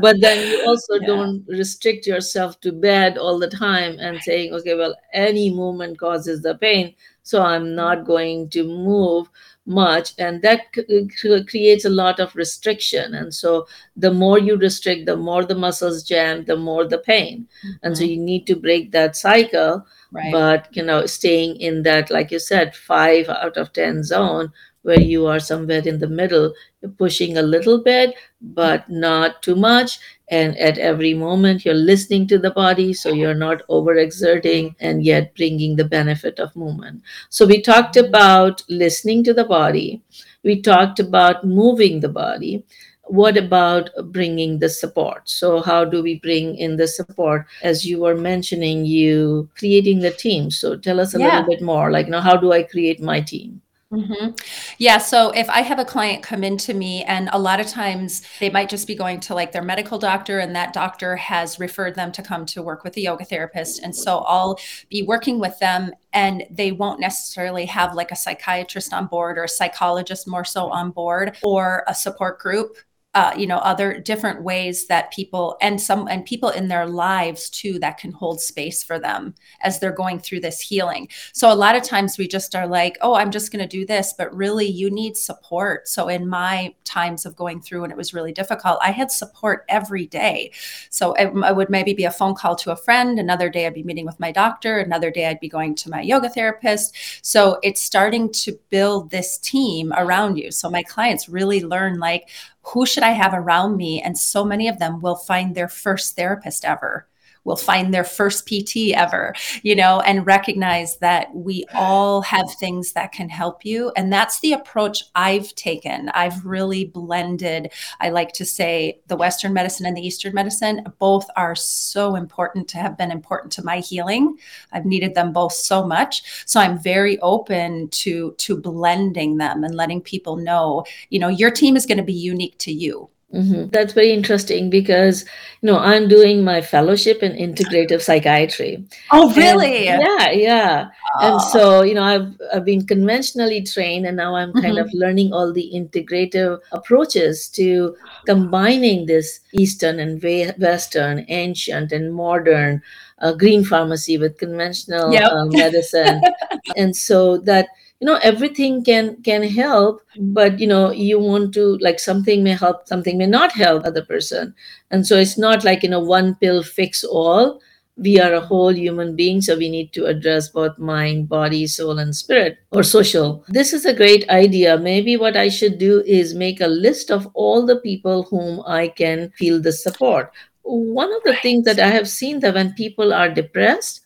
but 0.00 0.16
then 0.20 0.46
you 0.48 0.64
also 0.66 0.98
Yeah. 1.00 1.06
don't 1.06 1.44
restrict 1.48 2.06
yourself 2.06 2.60
to 2.60 2.72
bed 2.72 3.18
all 3.18 3.38
the 3.38 3.48
time 3.48 3.96
and 3.98 4.20
saying, 4.22 4.52
okay, 4.54 4.74
well, 4.74 4.94
any 5.12 5.50
movement 5.50 5.98
causes 5.98 6.42
the 6.42 6.54
pain, 6.56 6.94
so 7.22 7.42
I'm 7.42 7.74
not 7.74 7.98
mm-hmm. 7.98 8.06
going 8.06 8.48
to 8.50 8.64
move 8.64 9.28
much. 9.66 10.14
And 10.18 10.42
that 10.42 10.62
c- 10.74 10.82
uh, 10.82 11.06
c- 11.16 11.34
uh, 11.34 11.44
creates 11.44 11.84
a 11.84 11.90
lot 11.90 12.18
of 12.20 12.34
restriction. 12.34 13.14
And 13.14 13.32
so 13.32 13.66
the 13.96 14.12
more 14.12 14.38
you 14.38 14.56
restrict, 14.56 15.06
the 15.06 15.16
more 15.16 15.44
the 15.44 15.54
muscles 15.54 16.02
jam, 16.02 16.44
the 16.44 16.56
more 16.56 16.86
the 16.88 16.98
pain. 16.98 17.46
And 17.82 17.96
so 17.96 18.02
Mhm. 18.02 18.08
you 18.08 18.16
need 18.18 18.46
to 18.48 18.56
break 18.56 18.90
that 18.92 19.16
cycle 19.16 19.84
Right. 20.12 20.30
but 20.30 20.68
you 20.72 20.82
know 20.82 21.06
staying 21.06 21.56
in 21.56 21.82
that 21.84 22.10
like 22.10 22.30
you 22.30 22.38
said 22.38 22.76
5 22.76 23.30
out 23.30 23.56
of 23.56 23.72
10 23.72 24.04
zone 24.04 24.52
where 24.82 25.00
you 25.00 25.26
are 25.26 25.40
somewhere 25.40 25.80
in 25.86 25.98
the 25.98 26.08
middle 26.08 26.52
you're 26.82 26.90
pushing 26.90 27.38
a 27.38 27.42
little 27.42 27.82
bit 27.82 28.14
but 28.40 28.88
not 28.90 29.42
too 29.42 29.54
much. 29.54 29.98
And 30.28 30.56
at 30.58 30.78
every 30.78 31.14
moment 31.14 31.64
you're 31.64 31.74
listening 31.74 32.26
to 32.28 32.38
the 32.38 32.50
body 32.50 32.92
so 32.92 33.12
you're 33.12 33.34
not 33.34 33.66
overexerting 33.68 34.74
and 34.80 35.04
yet 35.04 35.34
bringing 35.36 35.76
the 35.76 35.84
benefit 35.84 36.38
of 36.40 36.56
movement. 36.56 37.02
So 37.28 37.46
we 37.46 37.60
talked 37.62 37.96
about 37.96 38.62
listening 38.68 39.24
to 39.24 39.34
the 39.34 39.44
body. 39.44 40.02
We 40.42 40.60
talked 40.60 40.98
about 41.00 41.44
moving 41.46 42.00
the 42.00 42.08
body 42.08 42.64
what 43.04 43.36
about 43.36 43.90
bringing 44.12 44.58
the 44.58 44.68
support 44.68 45.28
so 45.28 45.60
how 45.60 45.84
do 45.84 46.02
we 46.02 46.18
bring 46.20 46.56
in 46.56 46.76
the 46.76 46.86
support 46.86 47.46
as 47.62 47.84
you 47.84 48.00
were 48.00 48.14
mentioning 48.16 48.84
you 48.84 49.48
creating 49.58 49.98
the 49.98 50.10
team 50.10 50.50
so 50.50 50.76
tell 50.76 51.00
us 51.00 51.14
a 51.14 51.18
Yeah. 51.18 51.26
little 51.26 51.48
bit 51.50 51.62
more 51.62 51.90
like 51.90 52.08
now 52.08 52.20
how 52.20 52.36
do 52.36 52.52
i 52.52 52.62
create 52.62 53.00
my 53.00 53.20
team 53.20 53.60
Mhm. 53.92 54.40
Yeah. 54.78 54.96
So 54.96 55.32
if 55.32 55.50
I 55.50 55.60
have 55.60 55.78
a 55.78 55.84
client 55.84 56.22
come 56.22 56.42
into 56.42 56.72
me, 56.72 57.04
and 57.04 57.28
a 57.30 57.38
lot 57.38 57.60
of 57.60 57.66
times 57.66 58.22
they 58.40 58.48
might 58.48 58.70
just 58.70 58.86
be 58.86 58.94
going 58.94 59.20
to 59.20 59.34
like 59.34 59.52
their 59.52 59.60
medical 59.60 59.98
doctor, 59.98 60.38
and 60.38 60.56
that 60.56 60.72
doctor 60.72 61.14
has 61.16 61.60
referred 61.60 61.94
them 61.94 62.10
to 62.12 62.22
come 62.22 62.46
to 62.46 62.62
work 62.62 62.84
with 62.84 62.96
a 62.96 63.02
yoga 63.02 63.26
therapist. 63.26 63.82
And 63.82 63.94
so 63.94 64.20
I'll 64.20 64.58
be 64.88 65.02
working 65.02 65.38
with 65.38 65.58
them, 65.58 65.92
and 66.14 66.44
they 66.50 66.72
won't 66.72 67.00
necessarily 67.00 67.66
have 67.66 67.92
like 67.94 68.10
a 68.10 68.16
psychiatrist 68.16 68.94
on 68.94 69.08
board 69.08 69.36
or 69.36 69.44
a 69.44 69.48
psychologist 69.48 70.26
more 70.26 70.44
so 70.46 70.70
on 70.70 70.90
board 70.90 71.36
or 71.42 71.84
a 71.86 71.94
support 71.94 72.38
group. 72.38 72.78
Uh, 73.14 73.34
you 73.36 73.46
know, 73.46 73.58
other 73.58 74.00
different 74.00 74.42
ways 74.42 74.86
that 74.86 75.12
people 75.12 75.58
and 75.60 75.78
some 75.78 76.08
and 76.08 76.24
people 76.24 76.48
in 76.48 76.68
their 76.68 76.86
lives 76.86 77.50
too 77.50 77.78
that 77.78 77.98
can 77.98 78.10
hold 78.10 78.40
space 78.40 78.82
for 78.82 78.98
them 78.98 79.34
as 79.60 79.78
they're 79.78 79.92
going 79.92 80.18
through 80.18 80.40
this 80.40 80.60
healing. 80.60 81.06
So 81.34 81.52
a 81.52 81.54
lot 81.54 81.76
of 81.76 81.82
times 81.82 82.16
we 82.16 82.26
just 82.26 82.54
are 82.54 82.66
like, 82.66 82.96
oh, 83.02 83.14
I'm 83.14 83.30
just 83.30 83.52
going 83.52 83.62
to 83.62 83.68
do 83.68 83.84
this, 83.84 84.14
but 84.16 84.34
really 84.34 84.66
you 84.66 84.90
need 84.90 85.18
support. 85.18 85.88
So 85.88 86.08
in 86.08 86.26
my 86.26 86.74
times 86.84 87.26
of 87.26 87.36
going 87.36 87.60
through 87.60 87.84
and 87.84 87.92
it 87.92 87.98
was 87.98 88.14
really 88.14 88.32
difficult, 88.32 88.78
I 88.80 88.92
had 88.92 89.12
support 89.12 89.66
every 89.68 90.06
day. 90.06 90.50
So 90.88 91.12
it, 91.12 91.30
I 91.44 91.52
would 91.52 91.68
maybe 91.68 91.92
be 91.92 92.04
a 92.04 92.10
phone 92.10 92.34
call 92.34 92.56
to 92.56 92.72
a 92.72 92.76
friend, 92.76 93.18
another 93.18 93.50
day 93.50 93.66
I'd 93.66 93.74
be 93.74 93.82
meeting 93.82 94.06
with 94.06 94.20
my 94.20 94.32
doctor, 94.32 94.78
another 94.78 95.10
day 95.10 95.26
I'd 95.26 95.38
be 95.38 95.50
going 95.50 95.74
to 95.74 95.90
my 95.90 96.00
yoga 96.00 96.30
therapist. 96.30 96.96
So 97.20 97.58
it's 97.62 97.82
starting 97.82 98.32
to 98.32 98.58
build 98.70 99.10
this 99.10 99.36
team 99.36 99.92
around 99.98 100.38
you. 100.38 100.50
So 100.50 100.70
my 100.70 100.82
clients 100.82 101.28
really 101.28 101.62
learn 101.62 101.98
like 101.98 102.30
who 102.62 102.86
should 102.86 103.02
I 103.02 103.10
have 103.10 103.34
around 103.34 103.76
me? 103.76 104.00
And 104.00 104.16
so 104.18 104.44
many 104.44 104.68
of 104.68 104.78
them 104.78 105.00
will 105.00 105.16
find 105.16 105.54
their 105.54 105.68
first 105.68 106.16
therapist 106.16 106.64
ever 106.64 107.06
will 107.44 107.56
find 107.56 107.92
their 107.92 108.04
first 108.04 108.46
PT 108.46 108.92
ever, 108.94 109.34
you 109.62 109.74
know, 109.74 110.00
and 110.00 110.26
recognize 110.26 110.96
that 110.98 111.34
we 111.34 111.64
all 111.74 112.22
have 112.22 112.46
things 112.58 112.92
that 112.92 113.12
can 113.12 113.28
help 113.28 113.64
you. 113.64 113.92
And 113.96 114.12
that's 114.12 114.40
the 114.40 114.52
approach 114.52 115.04
I've 115.14 115.54
taken. 115.54 116.08
I've 116.10 116.44
really 116.44 116.84
blended, 116.84 117.72
I 118.00 118.10
like 118.10 118.32
to 118.32 118.44
say, 118.44 119.00
the 119.06 119.16
Western 119.16 119.52
medicine 119.52 119.86
and 119.86 119.96
the 119.96 120.06
Eastern 120.06 120.34
medicine. 120.34 120.84
Both 120.98 121.26
are 121.36 121.54
so 121.54 122.14
important 122.14 122.68
to 122.68 122.78
have 122.78 122.96
been 122.96 123.10
important 123.10 123.52
to 123.54 123.64
my 123.64 123.78
healing. 123.78 124.38
I've 124.72 124.86
needed 124.86 125.14
them 125.14 125.32
both 125.32 125.52
so 125.52 125.86
much. 125.86 126.44
So 126.46 126.60
I'm 126.60 126.78
very 126.78 127.18
open 127.20 127.88
to 127.88 128.32
to 128.38 128.56
blending 128.56 129.36
them 129.36 129.64
and 129.64 129.74
letting 129.74 130.00
people 130.00 130.36
know, 130.36 130.84
you 131.10 131.18
know, 131.18 131.28
your 131.28 131.50
team 131.50 131.76
is 131.76 131.86
going 131.86 131.98
to 131.98 132.04
be 132.04 132.12
unique 132.12 132.58
to 132.58 132.72
you 132.72 133.08
Mm-hmm. 133.32 133.68
That's 133.70 133.94
very 133.94 134.12
interesting 134.12 134.68
because 134.68 135.24
you 135.62 135.66
know 135.66 135.78
I'm 135.78 136.06
doing 136.06 136.44
my 136.44 136.60
fellowship 136.60 137.22
in 137.22 137.32
integrative 137.32 138.02
psychiatry. 138.02 138.84
Oh, 139.10 139.32
really? 139.32 139.88
And 139.88 140.02
yeah, 140.02 140.30
yeah. 140.30 140.88
Oh. 141.16 141.32
And 141.32 141.42
so 141.50 141.82
you 141.82 141.94
know 141.94 142.02
I've 142.02 142.28
I've 142.52 142.64
been 142.66 142.86
conventionally 142.86 143.62
trained, 143.62 144.04
and 144.04 144.18
now 144.18 144.34
I'm 144.36 144.52
kind 144.52 144.76
mm-hmm. 144.76 144.84
of 144.84 144.92
learning 144.92 145.32
all 145.32 145.50
the 145.50 145.70
integrative 145.74 146.60
approaches 146.72 147.48
to 147.50 147.96
combining 148.26 149.06
this 149.06 149.40
Eastern 149.54 149.98
and 149.98 150.22
Western, 150.58 151.24
ancient 151.28 151.90
and 151.90 152.14
modern 152.14 152.82
uh, 153.20 153.32
green 153.32 153.64
pharmacy 153.64 154.18
with 154.18 154.36
conventional 154.36 155.10
yep. 155.10 155.32
uh, 155.32 155.46
medicine, 155.46 156.20
and 156.76 156.94
so 156.94 157.38
that 157.38 157.68
you 158.02 158.06
know 158.06 158.18
everything 158.20 158.82
can 158.82 159.10
can 159.22 159.44
help 159.44 160.00
mm-hmm. 160.00 160.32
but 160.34 160.58
you 160.58 160.66
know 160.66 160.90
you 160.90 161.20
want 161.20 161.54
to 161.54 161.78
like 161.78 162.00
something 162.00 162.42
may 162.42 162.54
help 162.62 162.88
something 162.88 163.16
may 163.16 163.26
not 163.26 163.52
help 163.52 163.84
other 163.84 164.04
person. 164.04 164.54
And 164.90 165.06
so 165.06 165.16
it's 165.16 165.38
not 165.38 165.62
like 165.62 165.84
you 165.84 165.88
know 165.88 166.00
one 166.00 166.34
pill 166.34 166.64
fix 166.64 167.04
all. 167.04 167.60
We 167.96 168.18
are 168.18 168.32
a 168.32 168.40
whole 168.40 168.74
human 168.74 169.14
being 169.14 169.40
so 169.40 169.56
we 169.56 169.68
need 169.68 169.92
to 169.92 170.06
address 170.06 170.48
both 170.48 170.78
mind 170.78 171.28
body 171.28 171.68
soul 171.68 172.00
and 172.00 172.16
spirit 172.16 172.58
or 172.72 172.82
social. 172.82 173.44
This 173.46 173.72
is 173.72 173.84
a 173.84 173.94
great 173.94 174.28
idea. 174.30 174.76
Maybe 174.78 175.16
what 175.16 175.36
i 175.36 175.48
should 175.48 175.78
do 175.78 176.02
is 176.18 176.34
make 176.34 176.60
a 176.60 176.72
list 176.86 177.12
of 177.12 177.30
all 177.34 177.64
the 177.64 177.78
people 177.86 178.24
whom 178.24 178.62
i 178.66 178.88
can 178.88 179.30
feel 179.38 179.60
the 179.60 179.76
support. 179.84 180.32
One 180.64 181.12
of 181.12 181.22
the 181.22 181.36
things 181.36 181.64
that 181.66 181.78
i 181.78 181.94
have 182.00 182.08
seen 182.08 182.40
that 182.40 182.54
when 182.60 182.74
people 182.82 183.14
are 183.22 183.30
depressed 183.40 184.00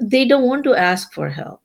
they 0.00 0.26
don't 0.26 0.50
want 0.54 0.62
to 0.64 0.74
ask 0.88 1.12
for 1.12 1.30
help 1.30 1.62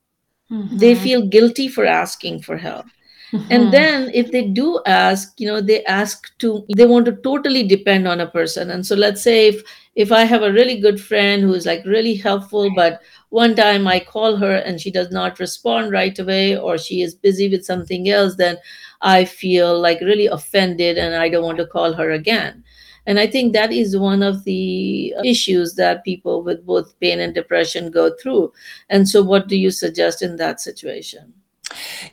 Mm-hmm. 0.52 0.78
They 0.78 0.96
feel 0.96 1.26
guilty 1.26 1.68
for 1.68 1.86
asking 1.86 2.42
for 2.42 2.58
help. 2.58 2.86
Mm-hmm. 3.32 3.52
And 3.52 3.74
then 3.74 4.12
if 4.14 4.32
they 4.32 4.48
do 4.48 4.82
ask, 4.86 5.40
you 5.40 5.48
know, 5.48 5.62
they 5.62 5.86
ask 5.86 6.38
to 6.40 6.66
they 6.76 6.86
want 6.86 7.06
to 7.06 7.14
totally 7.14 7.66
depend 7.66 8.08
on 8.08 8.20
a 8.20 8.28
person. 8.28 8.70
And 8.70 8.86
so 8.86 8.96
let's 8.96 9.22
say 9.22 9.48
if 9.48 9.64
if 9.96 10.12
I 10.12 10.24
have 10.26 10.42
a 10.44 10.52
really 10.52 10.80
good 10.80 11.00
friend 11.00 11.42
who 11.42 11.54
is 11.54 11.66
like 11.66 11.86
really 11.86 12.16
helpful, 12.16 12.70
but 12.76 13.02
one 13.30 13.56
time 13.56 13.88
I 13.88 14.02
call 14.02 14.36
her 14.36 14.56
and 14.56 14.80
she 14.80 14.92
does 14.92 15.12
not 15.12 15.40
respond 15.40 15.92
right 15.92 16.18
away 16.20 16.58
or 16.58 16.78
she 16.78 17.02
is 17.02 17.16
busy 17.16 17.48
with 17.48 17.66
something 17.66 18.10
else, 18.10 18.36
then 18.36 18.58
I 19.02 19.24
feel 19.24 19.80
like 19.80 20.02
really 20.02 20.28
offended 20.28 20.98
and 20.98 21.16
I 21.16 21.30
don't 21.30 21.46
want 21.46 21.58
to 21.60 21.68
call 21.68 21.94
her 21.94 22.12
again. 22.12 22.64
And 23.08 23.20
I 23.20 23.28
think 23.28 23.54
that 23.54 23.74
is 23.74 23.98
one 23.98 24.22
of 24.22 24.44
the 24.44 25.14
issues 25.26 25.76
that 25.76 26.04
people 26.04 26.44
with 26.44 26.66
both 26.66 27.00
pain 27.00 27.20
and 27.20 27.34
depression 27.34 27.92
go 27.92 28.14
through. 28.22 28.54
And 28.90 29.10
so, 29.10 29.24
what 29.24 29.48
do 29.48 29.58
you 29.58 29.72
suggest 29.72 30.22
in 30.22 30.36
that 30.38 30.62
situation? 30.62 31.34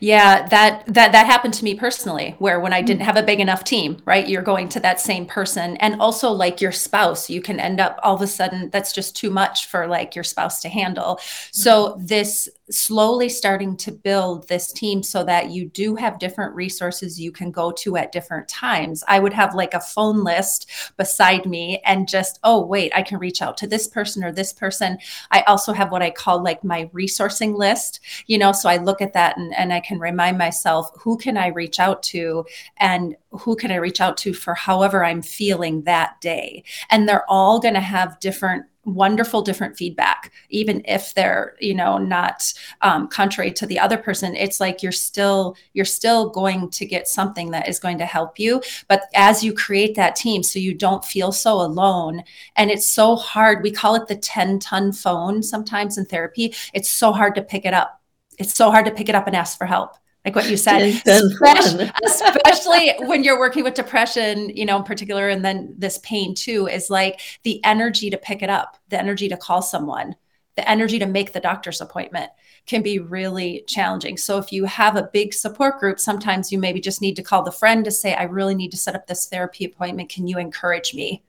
Yeah, 0.01 0.47
that 0.49 0.85
that 0.87 1.13
that 1.13 1.27
happened 1.27 1.55
to 1.55 1.65
me 1.65 1.75
personally 1.75 2.37
where 2.39 2.61
when 2.61 2.73
I 2.73 2.83
didn't 2.83 3.03
have 3.03 3.17
a 3.17 3.23
big 3.23 3.41
enough 3.41 3.65
team, 3.65 4.01
right? 4.05 4.29
You're 4.29 4.43
going 4.43 4.69
to 4.71 4.81
that 4.81 5.01
same 5.01 5.27
person 5.27 5.77
and 5.79 6.01
also 6.01 6.31
like 6.31 6.61
your 6.61 6.73
spouse, 6.73 7.29
you 7.29 7.41
can 7.41 7.59
end 7.61 7.81
up 7.81 7.99
all 8.03 8.15
of 8.15 8.23
a 8.23 8.27
sudden 8.27 8.71
that's 8.71 8.93
just 8.93 9.17
too 9.17 9.31
much 9.31 9.67
for 9.67 9.87
like 9.87 10.15
your 10.15 10.25
spouse 10.25 10.61
to 10.63 10.69
handle. 10.69 11.21
So 11.51 11.97
this 12.01 12.49
slowly 12.71 13.29
starting 13.29 13.77
to 13.77 13.93
build 13.93 14.49
this 14.49 14.73
team 14.73 15.03
so 15.03 15.25
that 15.25 15.51
you 15.51 15.67
do 15.69 15.97
have 15.97 16.19
different 16.19 16.55
resources 16.55 17.21
you 17.21 17.33
can 17.33 17.51
go 17.51 17.71
to 17.73 17.97
at 17.97 18.13
different 18.13 18.49
times. 18.49 19.03
I 19.09 19.19
would 19.19 19.33
have 19.33 19.55
like 19.55 19.75
a 19.75 19.81
phone 19.81 20.25
list 20.25 20.71
beside 20.97 21.47
me 21.47 21.81
and 21.85 22.09
just, 22.09 22.39
oh, 22.45 22.65
wait, 22.65 22.93
I 22.95 23.03
can 23.03 23.19
reach 23.19 23.43
out 23.43 23.57
to 23.59 23.67
this 23.67 23.89
person 23.89 24.23
or 24.23 24.33
this 24.33 24.53
person. 24.53 24.99
I 25.31 25.43
also 25.43 25.73
have 25.73 25.91
what 25.91 26.03
I 26.03 26.11
call 26.11 26.43
like 26.43 26.63
my 26.65 26.87
resourcing 26.93 27.57
list, 27.57 28.01
you 28.27 28.39
know, 28.39 28.53
so 28.53 28.69
I 28.69 28.77
look 28.77 29.01
at 29.01 29.13
that 29.15 29.37
and, 29.37 29.55
and 29.57 29.73
I 29.73 29.81
can 29.81 29.99
remind 29.99 30.39
myself 30.39 30.91
who 30.99 31.17
can 31.17 31.37
I 31.37 31.49
reach 31.49 31.81
out 31.81 32.03
to 32.05 32.45
and 32.77 33.17
who 33.33 33.57
can 33.57 33.71
I 33.71 33.77
reach 33.77 34.01
out 34.01 34.17
to 34.19 34.33
for 34.33 34.55
however 34.55 35.05
I'm 35.05 35.23
feeling 35.23 35.83
that 35.83 36.21
day. 36.21 36.65
And 36.91 37.09
they're 37.09 37.31
all 37.31 37.61
going 37.61 37.75
to 37.75 37.81
have 37.81 38.21
different 38.21 38.65
wonderful 38.95 39.43
different 39.43 39.77
feedback 39.77 40.33
even 40.49 40.83
if 40.85 41.15
they're 41.15 41.55
you 41.61 41.75
know 41.75 41.99
not 41.99 42.53
um, 42.83 43.09
contrary 43.09 43.53
to 43.53 43.67
the 43.67 43.79
other 43.79 43.97
person. 43.97 44.35
It's 44.37 44.61
like 44.61 44.83
you're 44.83 44.93
still 44.93 45.57
you're 45.73 45.85
still 45.85 46.31
going 46.31 46.71
to 46.71 46.87
get 46.87 47.09
something 47.09 47.51
that 47.51 47.69
is 47.69 47.79
going 47.79 47.99
to 47.99 48.07
help 48.07 48.39
you. 48.39 48.63
But 48.89 49.05
as 49.15 49.43
you 49.43 49.53
create 49.53 49.95
that 49.97 50.17
team 50.17 50.43
so 50.43 50.59
you 50.59 50.75
don't 50.75 51.05
feel 51.05 51.33
so 51.33 51.61
alone 51.61 52.23
and 52.57 52.71
it's 52.71 52.87
so 52.87 53.17
hard. 53.17 53.63
We 53.63 53.71
call 53.71 53.95
it 53.95 54.09
the 54.09 54.17
10 54.17 54.59
ton 54.61 54.93
phone 54.93 55.43
sometimes 55.43 55.99
in 55.99 56.07
therapy. 56.07 56.55
It's 56.73 56.91
so 56.91 57.13
hard 57.13 57.35
to 57.37 57.43
pick 57.43 57.65
it 57.65 57.75
up. 57.75 58.01
It's 58.39 58.55
so 58.55 58.71
hard 58.71 58.87
to 58.87 58.93
pick 58.93 59.09
it 59.09 59.15
up 59.15 59.27
and 59.27 59.37
ask 59.37 59.59
for 59.59 59.67
help 59.67 59.97
like 60.29 60.37
what 60.37 60.51
you 60.51 60.57
said 60.69 60.83
especially, 60.83 61.91
especially 62.05 62.95
when 63.07 63.25
you're 63.25 63.39
working 63.39 63.65
with 63.65 63.75
depression 63.75 64.51
you 64.51 64.65
know 64.65 64.77
in 64.77 64.85
particular 64.85 65.29
and 65.29 65.45
then 65.45 65.75
this 65.77 65.99
pain 65.99 66.35
too 66.35 66.67
is 66.69 66.91
like 66.91 67.21
the 67.43 67.65
energy 67.65 68.11
to 68.11 68.19
pick 68.19 68.43
it 68.43 68.51
up 68.51 68.77
the 68.89 68.99
energy 68.99 69.29
to 69.29 69.37
call 69.37 69.63
someone 69.63 70.15
the 70.57 70.69
energy 70.69 70.99
to 70.99 71.07
make 71.07 71.33
the 71.33 71.41
doctor's 71.41 71.81
appointment 71.81 72.33
can 72.67 72.83
be 72.83 72.99
really 72.99 73.63
challenging. 73.69 74.17
So 74.17 74.39
if 74.39 74.51
you 74.51 74.65
have 74.65 74.97
a 74.97 75.09
big 75.13 75.33
support 75.33 75.79
group 75.79 76.01
sometimes 76.01 76.51
you 76.51 76.59
maybe 76.59 76.81
just 76.81 77.01
need 77.01 77.15
to 77.15 77.23
call 77.23 77.45
the 77.45 77.53
friend 77.53 77.85
to 77.85 77.93
say 77.93 78.13
i 78.15 78.25
really 78.25 78.57
need 78.57 78.73
to 78.73 78.77
set 78.77 78.97
up 78.97 79.07
this 79.07 79.29
therapy 79.29 79.65
appointment. 79.65 80.09
Can 80.09 80.27
you 80.27 80.37
encourage 80.39 80.95
me? 80.95 81.23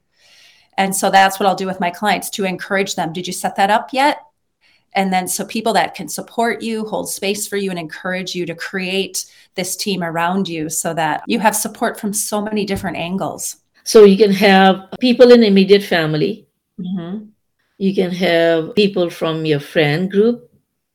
And 0.76 0.96
so 0.96 1.10
that's 1.10 1.38
what 1.38 1.46
i'll 1.46 1.54
do 1.54 1.66
with 1.66 1.78
my 1.78 1.90
clients 1.90 2.28
to 2.30 2.44
encourage 2.44 2.96
them. 2.96 3.12
Did 3.12 3.28
you 3.28 3.32
set 3.32 3.54
that 3.54 3.70
up 3.70 3.90
yet 3.92 4.18
and 4.94 5.12
then 5.12 5.28
so 5.28 5.44
people 5.44 5.72
that 5.72 5.94
can 5.94 6.08
support 6.08 6.62
you 6.62 6.84
hold 6.86 7.08
space 7.08 7.46
for 7.46 7.56
you 7.56 7.70
and 7.70 7.78
encourage 7.78 8.34
you 8.34 8.44
to 8.46 8.54
create 8.54 9.26
this 9.54 9.76
team 9.76 10.02
around 10.02 10.48
you 10.48 10.68
so 10.68 10.92
that 10.94 11.22
you 11.26 11.38
have 11.38 11.54
support 11.54 11.98
from 11.98 12.12
so 12.12 12.40
many 12.40 12.64
different 12.64 12.96
angles 12.96 13.56
so 13.84 14.04
you 14.04 14.16
can 14.16 14.32
have 14.32 14.88
people 15.00 15.30
in 15.32 15.42
immediate 15.42 15.82
family 15.82 16.46
mm-hmm. 16.78 17.24
you 17.78 17.94
can 17.94 18.10
have 18.10 18.74
people 18.74 19.08
from 19.10 19.44
your 19.44 19.60
friend 19.60 20.10
group 20.10 20.50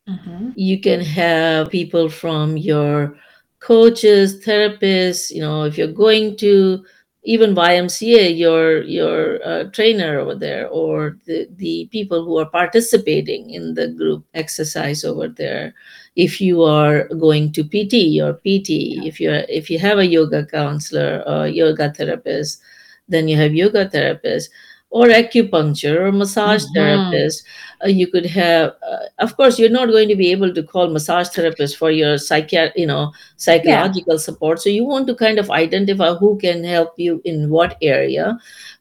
mm-hmm. 0.07 0.49
you 0.55 0.79
can 0.79 1.01
have 1.01 1.69
people 1.69 2.09
from 2.09 2.57
your 2.57 3.17
coaches 3.59 4.45
therapists 4.45 5.31
you 5.31 5.41
know 5.41 5.63
if 5.63 5.77
you're 5.77 5.87
going 5.87 6.35
to 6.37 6.83
even 7.25 7.55
YMCA, 7.55 8.37
your 8.37 8.83
your 8.83 9.45
uh, 9.45 9.63
trainer 9.71 10.19
over 10.19 10.35
there, 10.35 10.67
or 10.69 11.17
the, 11.25 11.47
the 11.57 11.89
people 11.91 12.23
who 12.23 12.37
are 12.37 12.49
participating 12.49 13.49
in 13.49 13.73
the 13.73 13.89
group 13.89 14.23
exercise 14.33 15.03
over 15.03 15.27
there. 15.27 15.73
If 16.15 16.39
you 16.39 16.63
are 16.63 17.07
going 17.09 17.51
to 17.53 17.63
PT 17.63 18.21
or 18.21 18.33
PT, 18.33 19.03
if 19.05 19.19
you 19.19 19.31
if 19.49 19.69
you 19.69 19.79
have 19.79 19.97
a 19.97 20.05
yoga 20.05 20.45
counselor 20.45 21.23
or 21.25 21.47
yoga 21.47 21.91
therapist, 21.91 22.61
then 23.09 23.27
you 23.27 23.37
have 23.37 23.53
yoga 23.53 23.89
therapist 23.89 24.49
or 24.91 25.07
acupuncture 25.07 26.07
or 26.07 26.11
massage 26.11 26.63
mm-hmm. 26.63 26.73
therapist. 26.73 27.43
Uh, 27.85 27.89
you 27.89 28.07
could 28.07 28.25
have, 28.25 28.73
uh, 28.89 29.05
of 29.19 29.37
course, 29.37 29.59
you're 29.59 29.69
not 29.69 29.89
going 29.89 30.07
to 30.09 30.15
be 30.15 30.31
able 30.31 30.53
to 30.53 30.63
call 30.63 30.89
massage 30.89 31.27
therapist 31.29 31.77
for 31.77 31.91
your 31.91 32.15
psychiat, 32.15 32.71
you 32.75 32.87
know, 32.87 33.11
psychological 33.37 34.15
yeah. 34.15 34.19
support. 34.19 34.61
So 34.61 34.69
you 34.69 34.83
want 34.83 35.07
to 35.07 35.15
kind 35.15 35.37
of 35.37 35.51
identify 35.51 36.13
who 36.15 36.37
can 36.37 36.63
help 36.63 36.93
you 36.97 37.21
in 37.25 37.49
what 37.49 37.77
area. 37.81 38.37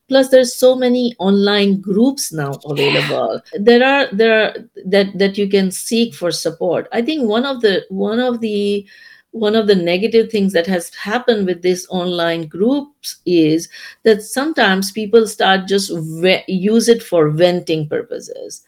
Plus, 0.09 0.29
there's 0.29 0.55
so 0.55 0.75
many 0.77 1.15
online 1.19 1.81
groups 1.81 2.33
now 2.33 2.53
available. 2.67 3.41
Yeah. 3.53 3.61
There 3.61 3.85
are 3.85 4.09
there 4.13 4.43
are 4.43 4.55
that 4.85 5.19
that 5.19 5.39
you 5.39 5.49
can 5.49 5.71
seek 5.71 6.15
for 6.15 6.31
support. 6.31 6.89
I 6.93 7.01
think 7.03 7.29
one 7.29 7.47
of 7.47 7.63
the 7.63 7.85
one 7.89 8.21
of 8.21 8.41
the 8.41 8.87
one 9.35 9.57
of 9.57 9.67
the 9.67 9.75
negative 9.75 10.31
things 10.31 10.53
that 10.53 10.67
has 10.67 10.95
happened 10.95 11.45
with 11.45 11.63
these 11.63 11.89
online 11.91 12.47
groups 12.47 13.17
is 13.27 13.69
that 14.05 14.23
sometimes 14.23 14.93
people 14.93 15.27
start 15.27 15.67
just 15.67 15.91
ve- 15.93 16.45
use 16.47 16.89
it 16.89 17.03
for 17.03 17.31
venting 17.31 17.89
purposes 17.89 18.63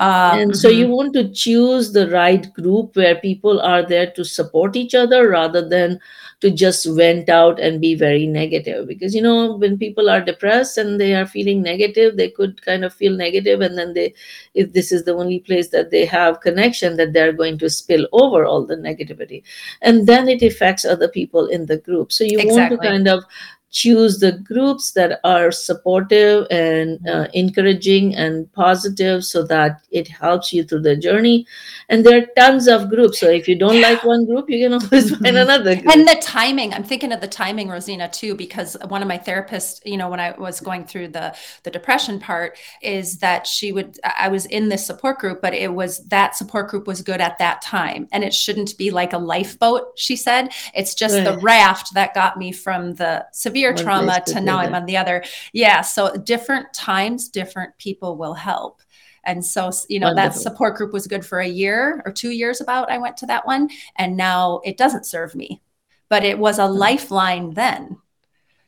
uh, 0.00 0.32
and 0.34 0.50
mm-hmm. 0.50 0.58
so 0.58 0.68
you 0.68 0.88
want 0.88 1.12
to 1.12 1.30
choose 1.32 1.92
the 1.92 2.08
right 2.10 2.52
group 2.54 2.96
where 2.96 3.16
people 3.16 3.60
are 3.60 3.86
there 3.86 4.10
to 4.12 4.24
support 4.24 4.76
each 4.76 4.94
other 4.94 5.28
rather 5.28 5.68
than 5.68 5.98
to 6.42 6.50
just 6.50 6.84
vent 6.96 7.28
out 7.28 7.60
and 7.60 7.80
be 7.80 7.94
very 7.94 8.26
negative 8.26 8.88
because 8.88 9.14
you 9.14 9.22
know 9.22 9.56
when 9.56 9.78
people 9.78 10.10
are 10.10 10.20
depressed 10.20 10.76
and 10.76 11.00
they 11.00 11.14
are 11.14 11.24
feeling 11.24 11.62
negative 11.62 12.16
they 12.16 12.28
could 12.28 12.60
kind 12.62 12.84
of 12.84 12.92
feel 12.92 13.16
negative 13.16 13.60
and 13.60 13.78
then 13.78 13.94
they 13.94 14.12
if 14.54 14.72
this 14.72 14.90
is 14.90 15.04
the 15.04 15.14
only 15.14 15.38
place 15.38 15.68
that 15.68 15.92
they 15.92 16.04
have 16.04 16.40
connection 16.40 16.96
that 16.96 17.12
they're 17.12 17.32
going 17.32 17.56
to 17.56 17.70
spill 17.70 18.08
over 18.12 18.44
all 18.44 18.66
the 18.66 18.76
negativity 18.76 19.42
and 19.82 20.08
then 20.08 20.28
it 20.28 20.42
affects 20.42 20.84
other 20.84 21.08
people 21.08 21.46
in 21.46 21.66
the 21.66 21.78
group 21.78 22.10
so 22.10 22.24
you 22.24 22.40
exactly. 22.40 22.76
want 22.76 22.82
to 22.82 22.88
kind 22.88 23.08
of 23.08 23.24
choose 23.72 24.18
the 24.18 24.32
groups 24.32 24.92
that 24.92 25.18
are 25.24 25.50
supportive 25.50 26.46
and 26.50 27.00
uh, 27.08 27.26
encouraging 27.32 28.14
and 28.14 28.52
positive 28.52 29.24
so 29.24 29.42
that 29.42 29.80
it 29.90 30.06
helps 30.06 30.52
you 30.52 30.62
through 30.62 30.82
the 30.82 30.94
journey 30.94 31.46
and 31.88 32.04
there 32.04 32.22
are 32.22 32.26
tons 32.36 32.68
of 32.68 32.90
groups 32.90 33.18
so 33.18 33.30
if 33.30 33.48
you 33.48 33.58
don't 33.58 33.76
yeah. 33.76 33.88
like 33.88 34.04
one 34.04 34.26
group 34.26 34.48
you 34.50 34.62
can 34.62 34.74
always 34.74 35.10
find 35.10 35.22
mm-hmm. 35.22 35.36
another 35.36 35.74
group. 35.74 35.88
and 35.88 36.06
the 36.06 36.20
timing 36.22 36.74
i'm 36.74 36.84
thinking 36.84 37.12
of 37.12 37.22
the 37.22 37.26
timing 37.26 37.66
rosina 37.66 38.08
too 38.10 38.34
because 38.34 38.76
one 38.88 39.00
of 39.00 39.08
my 39.08 39.16
therapists 39.16 39.80
you 39.86 39.96
know 39.96 40.10
when 40.10 40.20
i 40.20 40.32
was 40.32 40.60
going 40.60 40.84
through 40.84 41.08
the 41.08 41.34
the 41.62 41.70
depression 41.70 42.20
part 42.20 42.58
is 42.82 43.18
that 43.18 43.46
she 43.46 43.72
would 43.72 43.98
i 44.18 44.28
was 44.28 44.44
in 44.46 44.68
this 44.68 44.86
support 44.86 45.18
group 45.18 45.40
but 45.40 45.54
it 45.54 45.72
was 45.72 46.04
that 46.08 46.36
support 46.36 46.68
group 46.68 46.86
was 46.86 47.00
good 47.00 47.22
at 47.22 47.38
that 47.38 47.62
time 47.62 48.06
and 48.12 48.22
it 48.22 48.34
shouldn't 48.34 48.76
be 48.76 48.90
like 48.90 49.14
a 49.14 49.18
lifeboat 49.18 49.92
she 49.96 50.14
said 50.14 50.52
it's 50.74 50.94
just 50.94 51.14
right. 51.14 51.24
the 51.24 51.38
raft 51.38 51.94
that 51.94 52.12
got 52.12 52.36
me 52.36 52.52
from 52.52 52.92
the 52.96 53.24
severe 53.32 53.61
one 53.70 53.76
trauma 53.76 54.20
to 54.26 54.40
now 54.40 54.58
i'm 54.58 54.74
on 54.74 54.86
the 54.86 54.96
other 54.96 55.22
yeah 55.52 55.80
so 55.80 56.14
different 56.16 56.72
times 56.72 57.28
different 57.28 57.76
people 57.78 58.16
will 58.16 58.34
help 58.34 58.82
and 59.24 59.44
so, 59.44 59.70
you 59.88 60.00
know, 60.00 60.08
Wonderful. 60.08 60.30
that 60.30 60.38
support 60.38 60.76
group 60.76 60.92
was 60.92 61.06
good 61.06 61.24
for 61.24 61.38
a 61.38 61.46
year 61.46 62.02
or 62.04 62.12
two 62.12 62.30
years 62.30 62.60
about. 62.60 62.90
I 62.90 62.98
went 62.98 63.16
to 63.18 63.26
that 63.26 63.46
one, 63.46 63.70
and 63.96 64.16
now 64.16 64.60
it 64.64 64.76
doesn't 64.76 65.06
serve 65.06 65.34
me, 65.34 65.62
but 66.08 66.24
it 66.24 66.38
was 66.38 66.58
a 66.58 66.62
mm. 66.62 66.76
lifeline 66.76 67.50
then. 67.50 67.98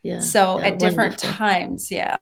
Yeah. 0.02 0.20
So 0.20 0.58
yeah, 0.58 0.66
at 0.66 0.78
different 0.78 1.22
wonderful. 1.22 1.32
times, 1.32 1.90
yeah. 1.90 2.16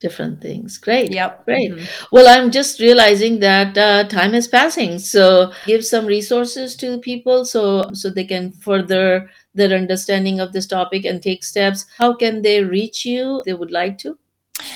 Different 0.00 0.42
things. 0.42 0.78
Great. 0.78 1.12
Yep. 1.12 1.44
Great. 1.44 1.70
Mm-hmm. 1.70 2.04
Well, 2.12 2.28
I'm 2.28 2.50
just 2.50 2.80
realizing 2.80 3.40
that 3.40 3.78
uh, 3.78 4.04
time 4.08 4.34
is 4.34 4.46
passing. 4.46 4.98
So 4.98 5.52
give 5.64 5.86
some 5.86 6.04
resources 6.04 6.76
to 6.76 6.98
people 6.98 7.46
so 7.46 7.90
so 7.94 8.10
they 8.10 8.24
can 8.24 8.52
further 8.52 9.30
their 9.56 9.76
understanding 9.76 10.40
of 10.40 10.52
this 10.52 10.66
topic 10.66 11.04
and 11.04 11.22
take 11.22 11.44
steps. 11.44 11.86
How 11.96 12.14
can 12.14 12.42
they 12.42 12.62
reach 12.62 13.04
you? 13.04 13.40
they 13.44 13.54
would 13.54 13.70
like 13.70 13.98
to. 13.98 14.18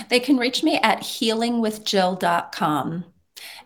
They 0.09 0.21
can 0.21 0.37
reach 0.37 0.63
me 0.63 0.79
at 0.83 1.01
healingwithjill.com. 1.01 3.05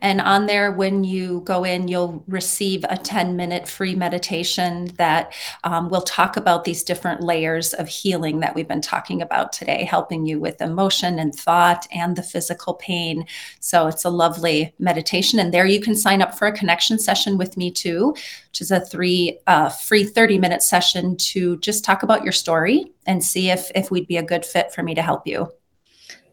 And 0.04 0.20
on 0.20 0.44
there, 0.44 0.70
when 0.70 1.02
you 1.02 1.40
go 1.46 1.64
in, 1.64 1.88
you'll 1.88 2.22
receive 2.28 2.84
a 2.90 2.96
10 2.98 3.36
minute 3.36 3.66
free 3.66 3.94
meditation 3.94 4.90
that 4.98 5.32
um, 5.64 5.88
will 5.88 6.02
talk 6.02 6.36
about 6.36 6.64
these 6.64 6.82
different 6.82 7.22
layers 7.22 7.72
of 7.72 7.88
healing 7.88 8.40
that 8.40 8.54
we've 8.54 8.68
been 8.68 8.82
talking 8.82 9.22
about 9.22 9.50
today, 9.50 9.82
helping 9.84 10.26
you 10.26 10.38
with 10.38 10.60
emotion 10.60 11.18
and 11.18 11.34
thought 11.34 11.86
and 11.90 12.16
the 12.16 12.22
physical 12.22 12.74
pain. 12.74 13.24
So 13.60 13.86
it's 13.86 14.04
a 14.04 14.10
lovely 14.10 14.74
meditation. 14.78 15.38
And 15.38 15.54
there 15.54 15.64
you 15.64 15.80
can 15.80 15.96
sign 15.96 16.20
up 16.20 16.36
for 16.36 16.46
a 16.46 16.52
connection 16.52 16.98
session 16.98 17.38
with 17.38 17.56
me 17.56 17.70
too, 17.70 18.10
which 18.50 18.60
is 18.60 18.70
a 18.70 18.80
three 18.80 19.38
uh, 19.46 19.70
free 19.70 20.04
30 20.04 20.36
minute 20.36 20.62
session 20.62 21.16
to 21.16 21.56
just 21.60 21.82
talk 21.82 22.02
about 22.02 22.24
your 22.24 22.32
story 22.32 22.92
and 23.06 23.24
see 23.24 23.48
if, 23.48 23.70
if 23.74 23.90
we'd 23.90 24.06
be 24.06 24.18
a 24.18 24.22
good 24.22 24.44
fit 24.44 24.70
for 24.70 24.82
me 24.82 24.94
to 24.96 25.02
help 25.02 25.26
you. 25.26 25.50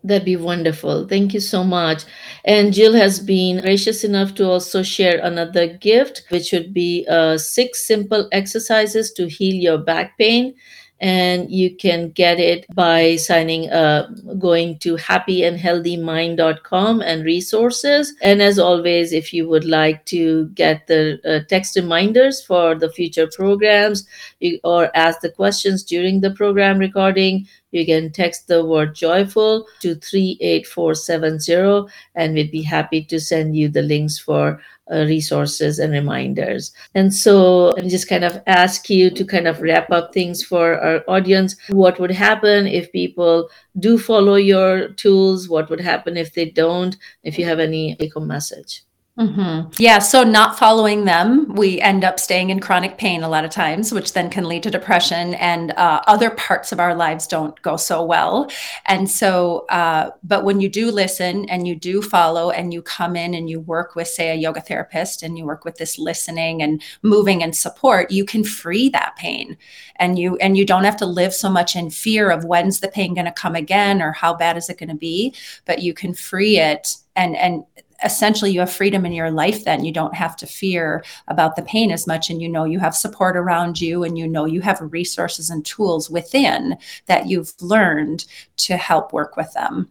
That'd 0.04 0.26
be 0.26 0.36
wonderful. 0.36 1.08
Thank 1.08 1.34
you 1.34 1.40
so 1.40 1.64
much. 1.64 2.06
And 2.44 2.74
Jill 2.74 2.94
has 2.94 3.20
been 3.20 3.62
gracious 3.62 4.04
enough 4.04 4.34
to 4.36 4.50
also 4.50 4.82
share 4.82 5.20
another 5.24 5.68
gift, 5.68 6.24
which 6.30 6.52
would 6.54 6.74
be 6.74 7.06
uh, 7.08 7.38
six 7.38 7.86
simple 7.86 8.28
exercises 8.32 9.12
to 9.14 9.28
heal 9.30 9.54
your 9.54 9.78
back 9.78 10.18
pain 10.18 10.56
and 11.02 11.52
you 11.52 11.76
can 11.76 12.12
get 12.12 12.40
it 12.40 12.66
by 12.76 13.16
signing 13.16 13.72
uh, 13.72 14.08
going 14.38 14.78
to 14.78 14.96
happyandhealthymind.com 14.98 17.02
and 17.02 17.26
resources. 17.26 18.14
And 18.22 18.40
as 18.42 18.60
always 18.60 19.12
if 19.12 19.34
you 19.34 19.50
would 19.50 19.66
like 19.66 20.06
to 20.06 20.48
get 20.50 20.86
the 20.86 21.20
uh, 21.26 21.40
text 21.50 21.76
reminders 21.76 22.44
for 22.44 22.76
the 22.76 22.92
future 22.92 23.28
programs 23.28 24.06
you, 24.40 24.60
or 24.64 24.96
ask 24.96 25.22
the 25.22 25.32
questions 25.32 25.84
during 25.84 26.22
the 26.22 26.32
program 26.32 26.78
recording 26.78 27.48
you 27.72 27.86
can 27.86 28.12
text 28.12 28.48
the 28.48 28.66
word 28.66 28.94
joyful 28.94 29.66
to 29.80 29.96
38470 29.96 31.92
and 32.16 32.34
we'd 32.34 32.52
be 32.52 32.62
happy 32.62 33.04
to 33.04 33.20
send 33.20 33.56
you 33.56 33.70
the 33.70 33.82
links 33.82 34.20
for 34.20 34.62
uh, 34.91 35.06
resources 35.06 35.80
and 35.80 35.93
reminders. 35.93 36.71
And 36.95 37.13
so 37.13 37.73
I'm 37.77 37.89
just 37.89 38.10
kind 38.10 38.23
of 38.23 38.41
ask 38.47 38.89
you 38.89 39.10
to 39.10 39.25
kind 39.25 39.47
of 39.47 39.62
wrap 39.62 39.89
up 39.91 40.13
things 40.13 40.43
for 40.43 40.80
our 40.80 41.04
audience. 41.08 41.56
What 41.69 41.99
would 41.99 42.12
happen 42.12 42.67
if 42.67 42.91
people 42.91 43.49
do 43.80 43.97
follow 43.97 44.36
your 44.36 44.89
tools? 44.89 45.49
What 45.49 45.69
would 45.69 45.82
happen 45.82 46.17
if 46.17 46.34
they 46.34 46.49
don't? 46.49 46.97
If 47.23 47.39
you 47.39 47.45
have 47.45 47.60
any 47.60 47.95
take 47.95 48.13
home 48.13 48.27
message. 48.27 48.84
Mm-hmm. 49.19 49.71
Yeah. 49.78 50.00
So, 50.00 50.24
not 50.24 50.58
following 50.58 51.04
them, 51.04 51.54
we 51.54 51.82
end 51.82 52.06
up 52.06 52.17
staying 52.17 52.50
in 52.50 52.62
chronic 52.62 52.97
pain 52.97 53.24
a 53.24 53.30
lot 53.30 53.43
of 53.43 53.52
times, 53.52 53.91
which 53.91 54.13
then 54.13 54.30
can 54.30 54.45
lead 54.45 54.63
to 54.63 54.71
depression, 54.71 55.34
and 55.34 55.71
uh, 55.71 56.02
other 56.08 56.30
parts 56.30 56.71
of 56.71 56.80
our 56.80 56.95
lives 56.95 57.28
don't 57.28 57.62
go 57.62 57.76
so 57.76 58.06
well. 58.06 58.50
And 58.86 59.12
so, 59.12 59.65
uh, 59.67 60.12
but 60.24 60.45
when 60.45 60.62
you 60.62 60.69
do 60.69 60.91
listen 60.91 61.47
and 61.50 61.67
you 61.67 61.76
do 61.76 62.02
follow 62.02 62.52
and 62.52 62.74
you 62.74 62.82
come 62.82 63.17
in 63.17 63.34
and 63.34 63.50
you 63.50 63.60
work 63.60 63.95
with, 63.95 64.08
say, 64.08 64.30
a 64.30 64.36
yoga 64.36 64.62
therapist 64.62 65.24
and 65.24 65.38
you 65.38 65.43
work 65.45 65.65
with 65.65 65.76
this 65.76 66.00
listening 66.00 66.62
and 66.63 66.82
moving 67.02 67.43
and 67.43 67.54
support, 67.54 68.12
you 68.12 68.24
can 68.24 68.45
free 68.45 68.88
that 68.89 69.17
pain. 69.17 69.58
And 69.97 70.17
you 70.17 70.38
and 70.38 70.58
you 70.58 70.65
don't 70.65 70.86
have 70.86 70.97
to 70.97 71.06
live 71.06 71.34
so 71.34 71.50
much 71.50 71.76
in 71.76 71.89
fear 71.89 72.32
of 72.32 72.45
when's 72.45 72.80
the 72.80 72.88
pain 72.88 73.13
going 73.13 73.26
to 73.26 73.32
come 73.34 73.56
again 73.56 74.02
or 74.02 74.13
how 74.13 74.34
bad 74.34 74.56
is 74.56 74.69
it 74.69 74.80
going 74.80 74.88
to 74.88 74.95
be, 74.95 75.36
but 75.65 75.82
you 75.82 75.93
can 75.93 76.13
free 76.13 76.60
it 76.60 76.95
and 77.15 77.36
and 77.36 77.65
essentially 78.04 78.52
you 78.52 78.60
have 78.60 78.72
freedom 78.72 79.06
in 79.06 79.12
your 79.12 79.32
life 79.32 79.64
then 79.64 79.86
you 79.86 79.92
don't 79.92 80.16
have 80.16 80.36
to 80.36 80.46
fear 80.46 81.04
about 81.28 81.56
the 81.56 81.62
pain 81.64 81.92
as 81.92 82.08
much 82.08 82.30
and 82.30 82.42
you 82.42 82.50
know 82.50 82.66
you 82.66 82.80
have 82.80 82.96
support 82.96 83.38
around 83.38 83.80
you 83.80 84.04
and 84.04 84.18
you 84.18 84.28
know 84.28 84.46
you 84.46 84.62
have 84.62 84.80
resources 84.92 85.50
and 85.50 85.66
tools 85.66 86.10
within 86.10 86.78
that 87.06 87.28
you've 87.28 87.54
learned 87.62 88.26
to 88.58 88.78
help 88.78 89.14
work 89.14 89.38
with 89.38 89.52
them 89.54 89.90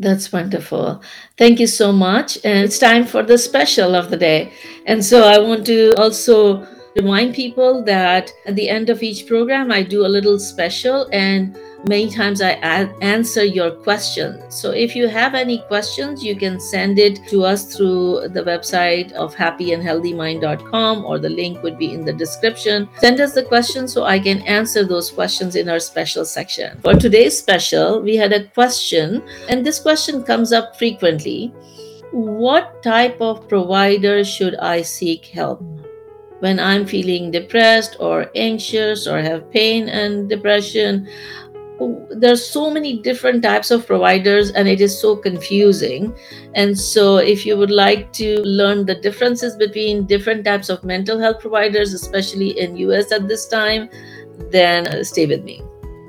that's 0.00 0.32
wonderful. 0.32 1.02
Thank 1.36 1.58
you 1.58 1.66
so 1.66 1.90
much. 1.90 2.38
And 2.44 2.58
it's 2.58 2.78
time 2.78 3.04
for 3.04 3.24
the 3.24 3.36
special 3.36 3.96
of 3.96 4.10
the 4.10 4.16
day. 4.16 4.52
And 4.86 5.04
so 5.04 5.24
I 5.24 5.38
want 5.38 5.66
to 5.66 5.92
also 5.98 6.64
remind 6.94 7.34
people 7.34 7.82
that 7.84 8.30
at 8.46 8.54
the 8.54 8.68
end 8.68 8.90
of 8.90 9.02
each 9.02 9.26
program, 9.26 9.72
I 9.72 9.82
do 9.82 10.06
a 10.06 10.14
little 10.16 10.38
special 10.38 11.08
and 11.12 11.58
many 11.86 12.10
times 12.10 12.42
I 12.42 12.50
answer 13.00 13.44
your 13.44 13.70
questions. 13.70 14.42
So 14.54 14.70
if 14.72 14.96
you 14.96 15.06
have 15.08 15.34
any 15.34 15.58
questions, 15.68 16.24
you 16.24 16.34
can 16.34 16.58
send 16.58 16.98
it 16.98 17.20
to 17.28 17.44
us 17.44 17.76
through 17.76 18.28
the 18.28 18.42
website 18.42 19.12
of 19.12 19.34
happyandhealthymind.com 19.36 21.04
or 21.04 21.18
the 21.18 21.28
link 21.28 21.62
would 21.62 21.78
be 21.78 21.92
in 21.92 22.04
the 22.04 22.12
description. 22.12 22.88
Send 22.98 23.20
us 23.20 23.34
the 23.34 23.44
question 23.44 23.86
so 23.86 24.04
I 24.04 24.18
can 24.18 24.42
answer 24.42 24.84
those 24.84 25.10
questions 25.10 25.54
in 25.54 25.68
our 25.68 25.78
special 25.78 26.24
section. 26.24 26.80
For 26.80 26.94
today's 26.94 27.38
special, 27.38 28.02
we 28.02 28.16
had 28.16 28.32
a 28.32 28.48
question, 28.48 29.22
and 29.48 29.64
this 29.64 29.78
question 29.78 30.24
comes 30.24 30.52
up 30.52 30.76
frequently. 30.76 31.52
What 32.10 32.82
type 32.82 33.20
of 33.20 33.48
provider 33.48 34.24
should 34.24 34.56
I 34.56 34.82
seek 34.82 35.26
help? 35.26 35.62
When 36.40 36.60
I'm 36.60 36.86
feeling 36.86 37.32
depressed 37.32 37.96
or 37.98 38.30
anxious 38.36 39.08
or 39.08 39.20
have 39.20 39.50
pain 39.50 39.88
and 39.88 40.28
depression, 40.28 41.08
there's 42.10 42.44
so 42.44 42.70
many 42.70 42.98
different 42.98 43.42
types 43.42 43.70
of 43.70 43.86
providers 43.86 44.50
and 44.50 44.68
it 44.68 44.80
is 44.80 44.98
so 44.98 45.16
confusing. 45.16 46.14
And 46.54 46.78
so 46.78 47.18
if 47.18 47.46
you 47.46 47.56
would 47.56 47.70
like 47.70 48.12
to 48.14 48.40
learn 48.42 48.86
the 48.86 48.96
differences 48.96 49.56
between 49.56 50.06
different 50.06 50.44
types 50.44 50.68
of 50.68 50.82
mental 50.82 51.18
health 51.18 51.40
providers 51.40 51.92
especially 51.92 52.58
in 52.58 52.76
us 52.76 53.12
at 53.12 53.28
this 53.28 53.46
time 53.46 53.88
then 54.50 55.04
stay 55.04 55.26
with 55.26 55.44
me. 55.44 55.60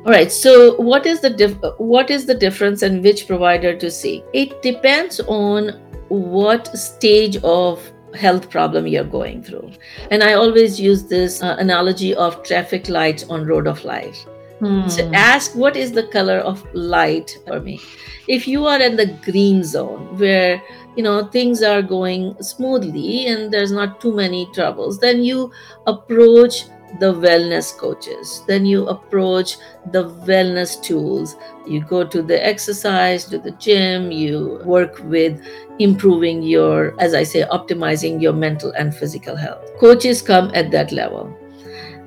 All 0.05 0.11
right 0.11 0.31
so 0.31 0.75
what 0.81 1.05
is 1.05 1.19
the 1.19 1.29
dif- 1.29 1.57
what 1.77 2.09
is 2.09 2.25
the 2.25 2.35
difference 2.35 2.81
and 2.81 3.03
which 3.03 3.27
provider 3.27 3.75
to 3.77 3.91
see 3.91 4.23
it 4.33 4.61
depends 4.61 5.19
on 5.27 5.79
what 6.07 6.75
stage 6.77 7.37
of 7.43 7.91
health 8.15 8.49
problem 8.49 8.87
you're 8.87 9.03
going 9.03 9.43
through. 9.43 9.71
And 10.09 10.23
i 10.23 10.33
always 10.33 10.79
use 10.79 11.03
this 11.03 11.43
uh, 11.43 11.55
analogy 11.59 12.15
of 12.15 12.41
traffic 12.43 12.89
lights 12.89 13.25
on 13.29 13.45
road 13.45 13.67
of 13.67 13.83
life 13.83 14.25
Hmm. 14.59 14.89
So 14.89 15.09
ask 15.13 15.55
what 15.55 15.77
is 15.77 15.93
the 15.93 16.07
color 16.07 16.39
of 16.39 16.65
light 16.73 17.37
for 17.47 17.61
me. 17.61 17.79
If 18.27 18.47
you 18.47 18.65
are 18.65 18.81
in 18.81 18.97
the 18.97 19.07
green 19.23 19.63
zone 19.63 20.17
where 20.17 20.61
you 20.95 21.03
know 21.03 21.27
things 21.27 21.63
are 21.63 21.81
going 21.81 22.35
smoothly 22.41 23.27
and 23.27 23.51
there's 23.51 23.71
not 23.71 24.01
too 24.01 24.13
many 24.13 24.49
troubles, 24.53 24.99
then 24.99 25.23
you 25.23 25.51
approach 25.87 26.65
the 26.99 27.13
wellness 27.13 27.75
coaches. 27.77 28.43
Then 28.47 28.65
you 28.65 28.87
approach 28.87 29.57
the 29.91 30.09
wellness 30.27 30.81
tools. 30.81 31.35
You 31.65 31.81
go 31.85 32.03
to 32.03 32.21
the 32.21 32.45
exercise, 32.45 33.25
to 33.25 33.37
the 33.37 33.51
gym, 33.51 34.11
you 34.11 34.59
work 34.65 34.99
with 35.03 35.39
improving 35.77 36.41
your, 36.41 36.99
as 36.99 37.13
I 37.13 37.23
say, 37.23 37.43
optimizing 37.43 38.21
your 38.21 38.33
mental 38.33 38.71
and 38.71 38.93
physical 38.93 39.35
health. 39.35 39.69
Coaches 39.79 40.21
come 40.21 40.51
at 40.53 40.71
that 40.71 40.91
level 40.91 41.37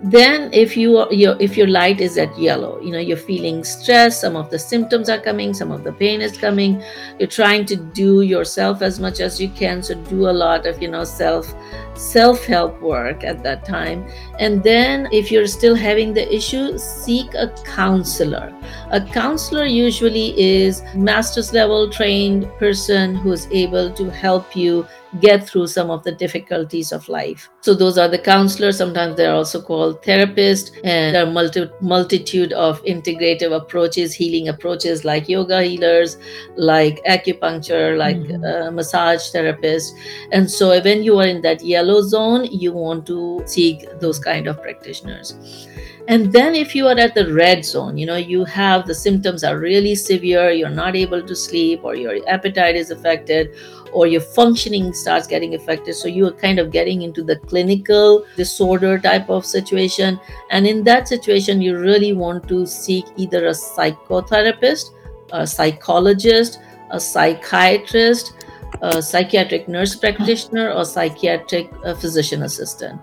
then 0.03 0.53
if 0.53 0.77
you 0.77 0.99
are 0.99 1.13
your 1.13 1.37
if 1.41 1.57
your 1.57 1.69
light 1.69 2.01
is 2.01 2.19
at 2.19 2.37
yellow 2.37 2.81
you 2.81 2.91
know 2.91 2.99
you're 2.99 3.17
feeling 3.17 3.63
stress 3.63 4.21
some 4.21 4.35
of 4.35 4.51
the 4.51 4.59
symptoms 4.59 5.09
are 5.09 5.21
coming 5.21 5.55
some 5.55 5.71
of 5.71 5.85
the 5.85 5.93
pain 5.93 6.21
is 6.21 6.37
coming 6.37 6.83
you're 7.21 7.29
trying 7.29 7.65
to 7.65 7.77
do 7.77 8.23
yourself 8.23 8.83
as 8.83 8.99
much 8.99 9.21
as 9.21 9.41
you 9.41 9.49
can 9.51 9.81
so 9.81 9.95
do 9.95 10.29
a 10.29 10.37
lot 10.45 10.67
of 10.67 10.83
you 10.83 10.91
know 10.91 11.05
self 11.05 11.55
self 11.95 12.45
help 12.47 12.81
work 12.81 13.25
at 13.25 13.43
that 13.43 13.65
time. 13.65 14.07
And 14.39 14.63
then 14.63 15.09
if 15.13 15.31
you're 15.31 15.47
still 15.47 15.75
having 15.75 16.13
the 16.15 16.33
issue 16.35 16.79
seek 16.79 17.35
a 17.35 17.49
counselor. 17.65 18.53
A 18.91 19.01
counselor 19.01 19.67
usually 19.67 20.39
is 20.41 20.83
master's 20.95 21.53
level 21.53 21.91
trained 21.91 22.49
person 22.59 23.15
who 23.15 23.33
is 23.33 23.47
able 23.51 23.93
to 23.93 24.11
help 24.11 24.57
you 24.57 24.87
get 25.21 25.49
through 25.49 25.67
some 25.67 25.91
of 25.91 26.03
the 26.05 26.13
difficulties 26.13 26.93
of 26.93 27.09
life. 27.09 27.49
So 27.61 27.75
those 27.75 27.99
are 27.99 28.09
the 28.09 28.19
counselors. 28.19 28.79
Sometimes 28.79 29.17
they're 29.17 29.35
also 29.35 29.61
called 29.61 30.03
therapists, 30.03 30.71
and 30.85 31.15
there 31.15 31.27
are 31.27 31.31
multi- 31.31 31.71
multitude 31.81 32.53
of 32.53 32.83
integrative 32.85 33.55
approaches, 33.55 34.15
healing 34.15 34.49
approaches 34.49 35.05
like 35.05 35.29
yoga 35.29 35.63
healers, 35.63 36.17
like 36.57 37.03
acupuncture, 37.05 37.97
like 37.99 38.17
mm-hmm. 38.17 38.45
uh, 38.45 38.71
massage 38.71 39.31
therapists. 39.33 39.93
And 40.33 40.51
so 40.51 40.81
when 40.81 41.03
you 41.03 41.19
are 41.19 41.27
in 41.27 41.43
that 41.43 41.63
yellow 41.63 42.03
zone, 42.03 42.47
you 42.51 42.73
want 42.73 43.07
to 43.07 43.43
seek 43.47 43.87
those 44.01 44.19
kind 44.19 44.47
of 44.47 44.63
practitioners. 44.63 45.69
And 46.09 46.33
then 46.33 46.57
if 46.57 46.75
you 46.75 46.89
are 46.89 46.99
at 46.99 47.15
the 47.15 47.33
red 47.33 47.65
zone, 47.65 47.97
you 47.97 48.07
know, 48.07 48.17
you 48.17 48.45
have 48.45 48.87
the 48.87 48.95
symptoms 48.95 49.45
are 49.45 49.59
really 49.59 49.95
severe, 49.95 50.51
you're 50.51 50.69
not 50.69 50.97
able 50.97 51.23
to 51.23 51.37
sleep, 51.37 51.85
or 51.85 51.95
your 51.95 52.19
appetite 52.29 52.75
is 52.75 52.91
affected, 52.91 53.55
or 53.93 54.09
your 54.09 54.21
functioning 54.21 54.93
starts 54.93 55.29
getting 55.29 55.55
affected. 55.55 55.95
So 55.95 56.09
you 56.09 56.27
are 56.27 56.33
kind 56.33 56.59
of 56.59 56.73
getting 56.73 57.03
into 57.03 57.23
the 57.23 57.37
clinical 57.37 58.27
disorder 58.37 58.99
type 58.99 59.31
of 59.31 59.47
situation. 59.47 60.19
And 60.51 60.67
in 60.67 60.83
that 60.85 61.07
situation, 61.07 61.63
you 61.63 61.79
really 61.79 62.13
want 62.13 62.49
to 62.49 62.67
seek 62.67 63.05
either 63.17 63.47
a 63.47 63.51
psychotherapist, 63.51 64.91
a 65.33 65.47
psychologist, 65.47 66.59
a 66.91 66.99
psychiatrist, 66.99 68.35
a 68.81 69.01
psychiatric 69.01 69.69
nurse 69.69 69.95
practitioner, 69.95 70.73
or 70.73 70.85
psychiatric 70.85 71.71
uh, 71.85 71.95
physician 71.95 72.43
assistant 72.43 73.01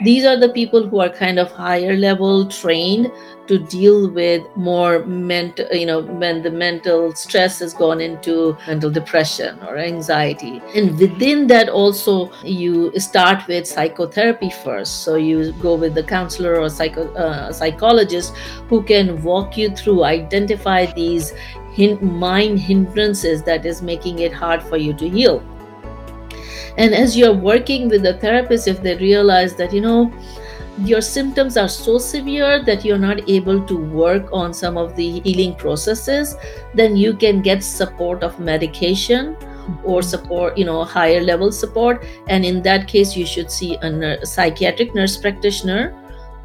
these 0.00 0.24
are 0.24 0.36
the 0.36 0.48
people 0.48 0.88
who 0.88 1.00
are 1.00 1.08
kind 1.08 1.38
of 1.38 1.50
higher 1.52 1.96
level 1.96 2.46
trained 2.46 3.10
to 3.46 3.58
deal 3.58 4.08
with 4.10 4.42
more 4.56 5.04
mental 5.04 5.66
you 5.72 5.84
know 5.84 6.00
when 6.00 6.42
the 6.42 6.50
mental 6.50 7.14
stress 7.14 7.58
has 7.58 7.74
gone 7.74 8.00
into 8.00 8.56
mental 8.66 8.90
depression 8.90 9.58
or 9.62 9.76
anxiety. 9.76 10.62
And 10.74 10.98
within 10.98 11.46
that 11.48 11.68
also 11.68 12.32
you 12.42 12.98
start 12.98 13.46
with 13.48 13.66
psychotherapy 13.66 14.50
first. 14.64 15.02
So 15.02 15.16
you 15.16 15.52
go 15.60 15.74
with 15.74 15.94
the 15.94 16.02
counselor 16.02 16.60
or 16.60 16.68
psycho, 16.68 17.12
uh, 17.14 17.52
psychologist 17.52 18.34
who 18.68 18.82
can 18.82 19.22
walk 19.22 19.56
you 19.56 19.70
through 19.70 20.04
identify 20.04 20.86
these 20.86 21.32
mind 22.00 22.58
hindrances 22.60 23.42
that 23.42 23.64
is 23.64 23.80
making 23.82 24.18
it 24.18 24.32
hard 24.32 24.62
for 24.62 24.76
you 24.76 24.92
to 24.92 25.08
heal 25.08 25.42
and 26.76 26.94
as 26.94 27.16
you're 27.16 27.34
working 27.34 27.88
with 27.88 28.02
the 28.02 28.14
therapist, 28.14 28.68
if 28.68 28.82
they 28.82 28.96
realize 28.96 29.54
that, 29.56 29.72
you 29.72 29.80
know, 29.80 30.12
your 30.78 31.00
symptoms 31.00 31.56
are 31.56 31.68
so 31.68 31.98
severe 31.98 32.64
that 32.64 32.84
you're 32.84 32.98
not 32.98 33.28
able 33.28 33.64
to 33.66 33.76
work 33.76 34.28
on 34.32 34.54
some 34.54 34.78
of 34.78 34.96
the 34.96 35.20
healing 35.20 35.54
processes, 35.54 36.34
then 36.74 36.96
you 36.96 37.14
can 37.14 37.42
get 37.42 37.62
support 37.62 38.22
of 38.22 38.40
medication 38.40 39.36
or 39.84 40.00
mm-hmm. 40.00 40.08
support, 40.08 40.58
you 40.58 40.64
know, 40.64 40.82
higher 40.84 41.20
level 41.20 41.52
support. 41.52 42.04
And 42.28 42.44
in 42.44 42.62
that 42.62 42.88
case, 42.88 43.16
you 43.16 43.26
should 43.26 43.50
see 43.50 43.76
a, 43.76 44.24
psychiatric 44.24 44.94
nurse 44.94 45.16
practitioner, 45.16 45.94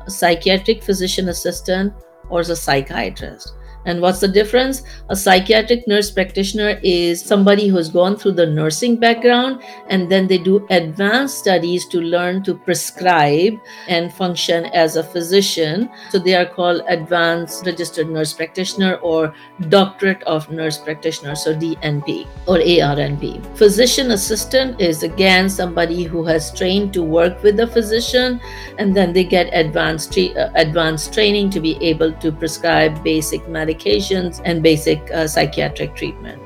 a 0.06 0.12
psychiatric 0.12 0.84
physician 0.84 1.30
assistant, 1.30 1.94
or 2.30 2.42
a 2.42 2.56
psychiatrist. 2.56 3.54
And 3.86 4.02
what's 4.02 4.20
the 4.20 4.28
difference? 4.28 4.84
A 5.08 5.16
psychiatric 5.16 5.88
nurse 5.88 6.12
practitioner 6.12 6.78
is 6.84 7.24
somebody 7.24 7.70
who's 7.70 7.90
gone 7.90 8.18
through 8.18 8.34
the 8.34 8.46
nursing 8.46 8.98
background 8.98 9.64
and 9.88 10.12
then 10.12 10.28
they 10.28 10.38
do 10.38 10.68
advanced 10.70 11.38
studies 11.38 11.86
to 11.88 12.02
learn 12.02 12.44
to 12.44 12.54
prescribe 12.54 13.54
and 13.88 14.14
function 14.14 14.66
as 14.74 14.98
a 14.98 15.04
physician. 15.04 15.90
So 16.10 16.20
they 16.20 16.36
are 16.36 16.46
called 16.46 16.82
advanced 16.90 17.66
registered 17.66 18.10
nurse 18.10 18.34
practitioner 18.34 18.96
or 18.96 19.34
doctorate 19.70 20.22
of 20.24 20.52
nurse 20.52 20.78
practitioner, 20.78 21.36
so 21.36 21.56
DNP 21.56 22.28
or 22.46 22.58
ARNP. 22.58 23.58
Physician 23.58 24.12
assistant 24.12 24.82
is 24.82 25.04
again 25.04 25.50
somebody 25.50 26.04
who 26.04 26.26
has 26.26 26.54
trained 26.54 26.94
to 26.94 27.04
work 27.04 27.42
with 27.42 27.56
the 27.56 27.68
physician 27.68 28.42
and 28.80 28.94
then 28.94 29.14
they 29.14 29.24
get 29.24 29.50
advanced, 29.54 30.18
uh, 30.18 30.50
advanced 30.56 31.14
training 31.14 31.50
to 31.52 31.62
be 31.62 31.78
able 31.82 32.12
to 32.12 32.34
prescribe 32.34 33.02
basic 33.02 33.48
medication 33.48 33.77
medications 33.78 34.42
and 34.46 34.64
basic 34.64 35.00
uh, 35.12 35.28
psychiatric 35.28 35.96
treatment. 35.96 36.42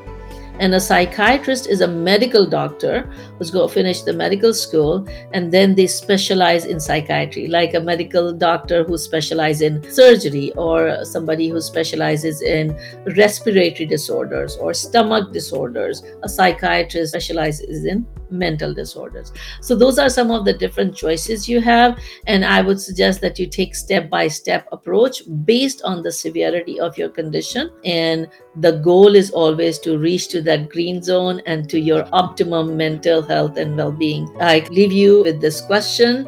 And 0.60 0.76
a 0.76 0.80
psychiatrist 0.80 1.68
is 1.68 1.82
a 1.82 1.88
medical 1.88 2.46
doctor 2.46 3.12
who's 3.42 3.50
go 3.50 3.68
finish 3.68 4.04
the 4.04 4.14
medical 4.14 4.54
school 4.54 5.08
and 5.34 5.52
then 5.52 5.74
they 5.74 5.88
specialize 5.88 6.66
in 6.66 6.80
psychiatry, 6.80 7.48
like 7.48 7.74
a 7.74 7.80
medical 7.80 8.32
doctor 8.32 8.84
who 8.84 9.00
specializes 9.00 9.64
in 9.64 9.92
surgery 9.92 10.54
or 10.54 11.04
somebody 11.04 11.50
who 11.50 11.60
specializes 11.60 12.44
in 12.44 12.78
respiratory 13.18 13.88
disorders 13.88 14.58
or 14.58 14.76
stomach 14.76 15.34
disorders. 15.34 16.04
A 16.22 16.30
psychiatrist 16.30 17.14
specializes 17.14 17.84
in 17.84 18.06
mental 18.30 18.74
disorders. 18.74 19.34
So 19.60 19.76
those 19.76 20.00
are 20.00 20.10
some 20.10 20.32
of 20.32 20.46
the 20.46 20.54
different 20.54 20.96
choices 20.96 21.50
you 21.50 21.62
have 21.62 22.00
and 22.28 22.46
I 22.46 22.62
would 22.62 22.80
suggest 22.80 23.22
that 23.22 23.38
you 23.40 23.48
take 23.48 23.76
step 23.76 24.10
by 24.10 24.28
step 24.28 24.68
approach 24.72 25.24
based 25.46 25.82
on 25.84 26.02
the 26.02 26.12
severity 26.12 26.80
of 26.80 26.98
your 26.98 27.10
condition 27.10 27.72
and 27.84 28.28
the 28.58 28.74
goal 28.74 29.16
is 29.16 29.32
always 29.32 29.80
to 29.80 29.98
reach 29.98 30.28
to 30.30 30.42
that 30.44 30.70
green 30.70 31.02
zone 31.02 31.42
and 31.46 31.70
to 31.70 31.80
your 31.80 32.08
optimum 32.12 32.78
mental 32.78 33.22
health 33.32 33.58
and 33.58 33.78
well-being. 33.78 34.30
I 34.40 34.60
leave 34.72 34.92
you 34.92 35.24
with 35.24 35.42
this 35.42 35.62
question 35.62 36.28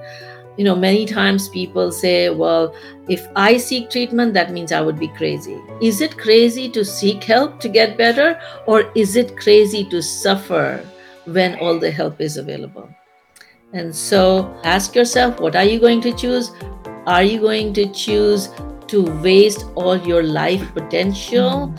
you 0.55 0.63
know 0.63 0.75
many 0.75 1.03
times 1.03 1.49
people 1.49 1.91
say 1.91 2.29
well 2.29 2.75
if 3.09 3.27
i 3.35 3.57
seek 3.57 3.89
treatment 3.89 4.35
that 4.35 4.51
means 4.51 4.71
i 4.71 4.79
would 4.79 4.99
be 4.99 5.07
crazy 5.07 5.59
is 5.81 5.99
it 5.99 6.15
crazy 6.15 6.69
to 6.69 6.85
seek 6.85 7.23
help 7.23 7.59
to 7.59 7.67
get 7.67 7.97
better 7.97 8.39
or 8.67 8.81
is 8.93 9.15
it 9.15 9.35
crazy 9.35 9.83
to 9.83 9.99
suffer 9.99 10.67
when 11.25 11.55
all 11.59 11.79
the 11.79 11.91
help 11.91 12.19
is 12.19 12.37
available. 12.37 12.89
And 13.73 13.95
so 13.95 14.53
ask 14.63 14.95
yourself 14.95 15.39
what 15.39 15.55
are 15.55 15.63
you 15.63 15.79
going 15.79 16.01
to 16.01 16.13
choose? 16.13 16.51
Are 17.05 17.23
you 17.23 17.39
going 17.39 17.73
to 17.73 17.91
choose 17.91 18.49
to 18.87 19.03
waste 19.21 19.65
all 19.75 19.97
your 19.97 20.23
life 20.23 20.73
potential 20.73 21.73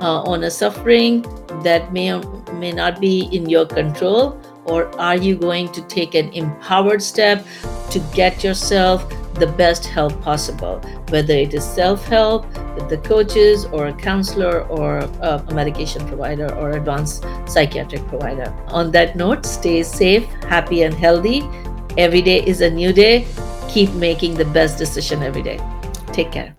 uh, 0.00 0.22
on 0.22 0.44
a 0.44 0.50
suffering 0.50 1.22
that 1.62 1.92
may 1.92 2.12
or 2.12 2.22
may 2.54 2.72
not 2.72 3.00
be 3.00 3.28
in 3.32 3.48
your 3.48 3.66
control? 3.66 4.40
Or 4.68 4.94
are 5.00 5.16
you 5.16 5.36
going 5.36 5.72
to 5.72 5.82
take 5.82 6.14
an 6.14 6.32
empowered 6.32 7.02
step 7.02 7.44
to 7.90 7.98
get 8.14 8.44
yourself 8.44 9.08
the 9.38 9.46
best 9.46 9.86
help 9.86 10.20
possible, 10.20 10.80
whether 11.10 11.34
it 11.34 11.54
is 11.54 11.64
self 11.64 12.04
help 12.06 12.46
with 12.74 12.88
the 12.88 12.98
coaches 12.98 13.64
or 13.66 13.86
a 13.88 13.92
counselor 13.92 14.62
or 14.64 14.98
a, 14.98 15.42
medication 15.54 16.06
provider 16.06 16.52
or 16.54 16.72
advanced 16.72 17.24
psychiatric 17.46 18.06
provider. 18.08 18.52
On 18.68 18.90
that 18.92 19.16
note, 19.16 19.46
stay 19.46 19.82
safe, 19.82 20.24
happy, 20.48 20.82
and 20.82 20.94
healthy. 20.94 21.42
Every 21.96 22.22
day 22.22 22.44
is 22.44 22.60
a 22.60 22.70
new 22.70 22.92
day. 22.92 23.26
Keep 23.68 23.92
making 23.94 24.34
the 24.34 24.44
best 24.44 24.78
decision 24.78 25.22
every 25.22 25.42
day. 25.42 25.58
Take 26.12 26.32
care. 26.32 26.57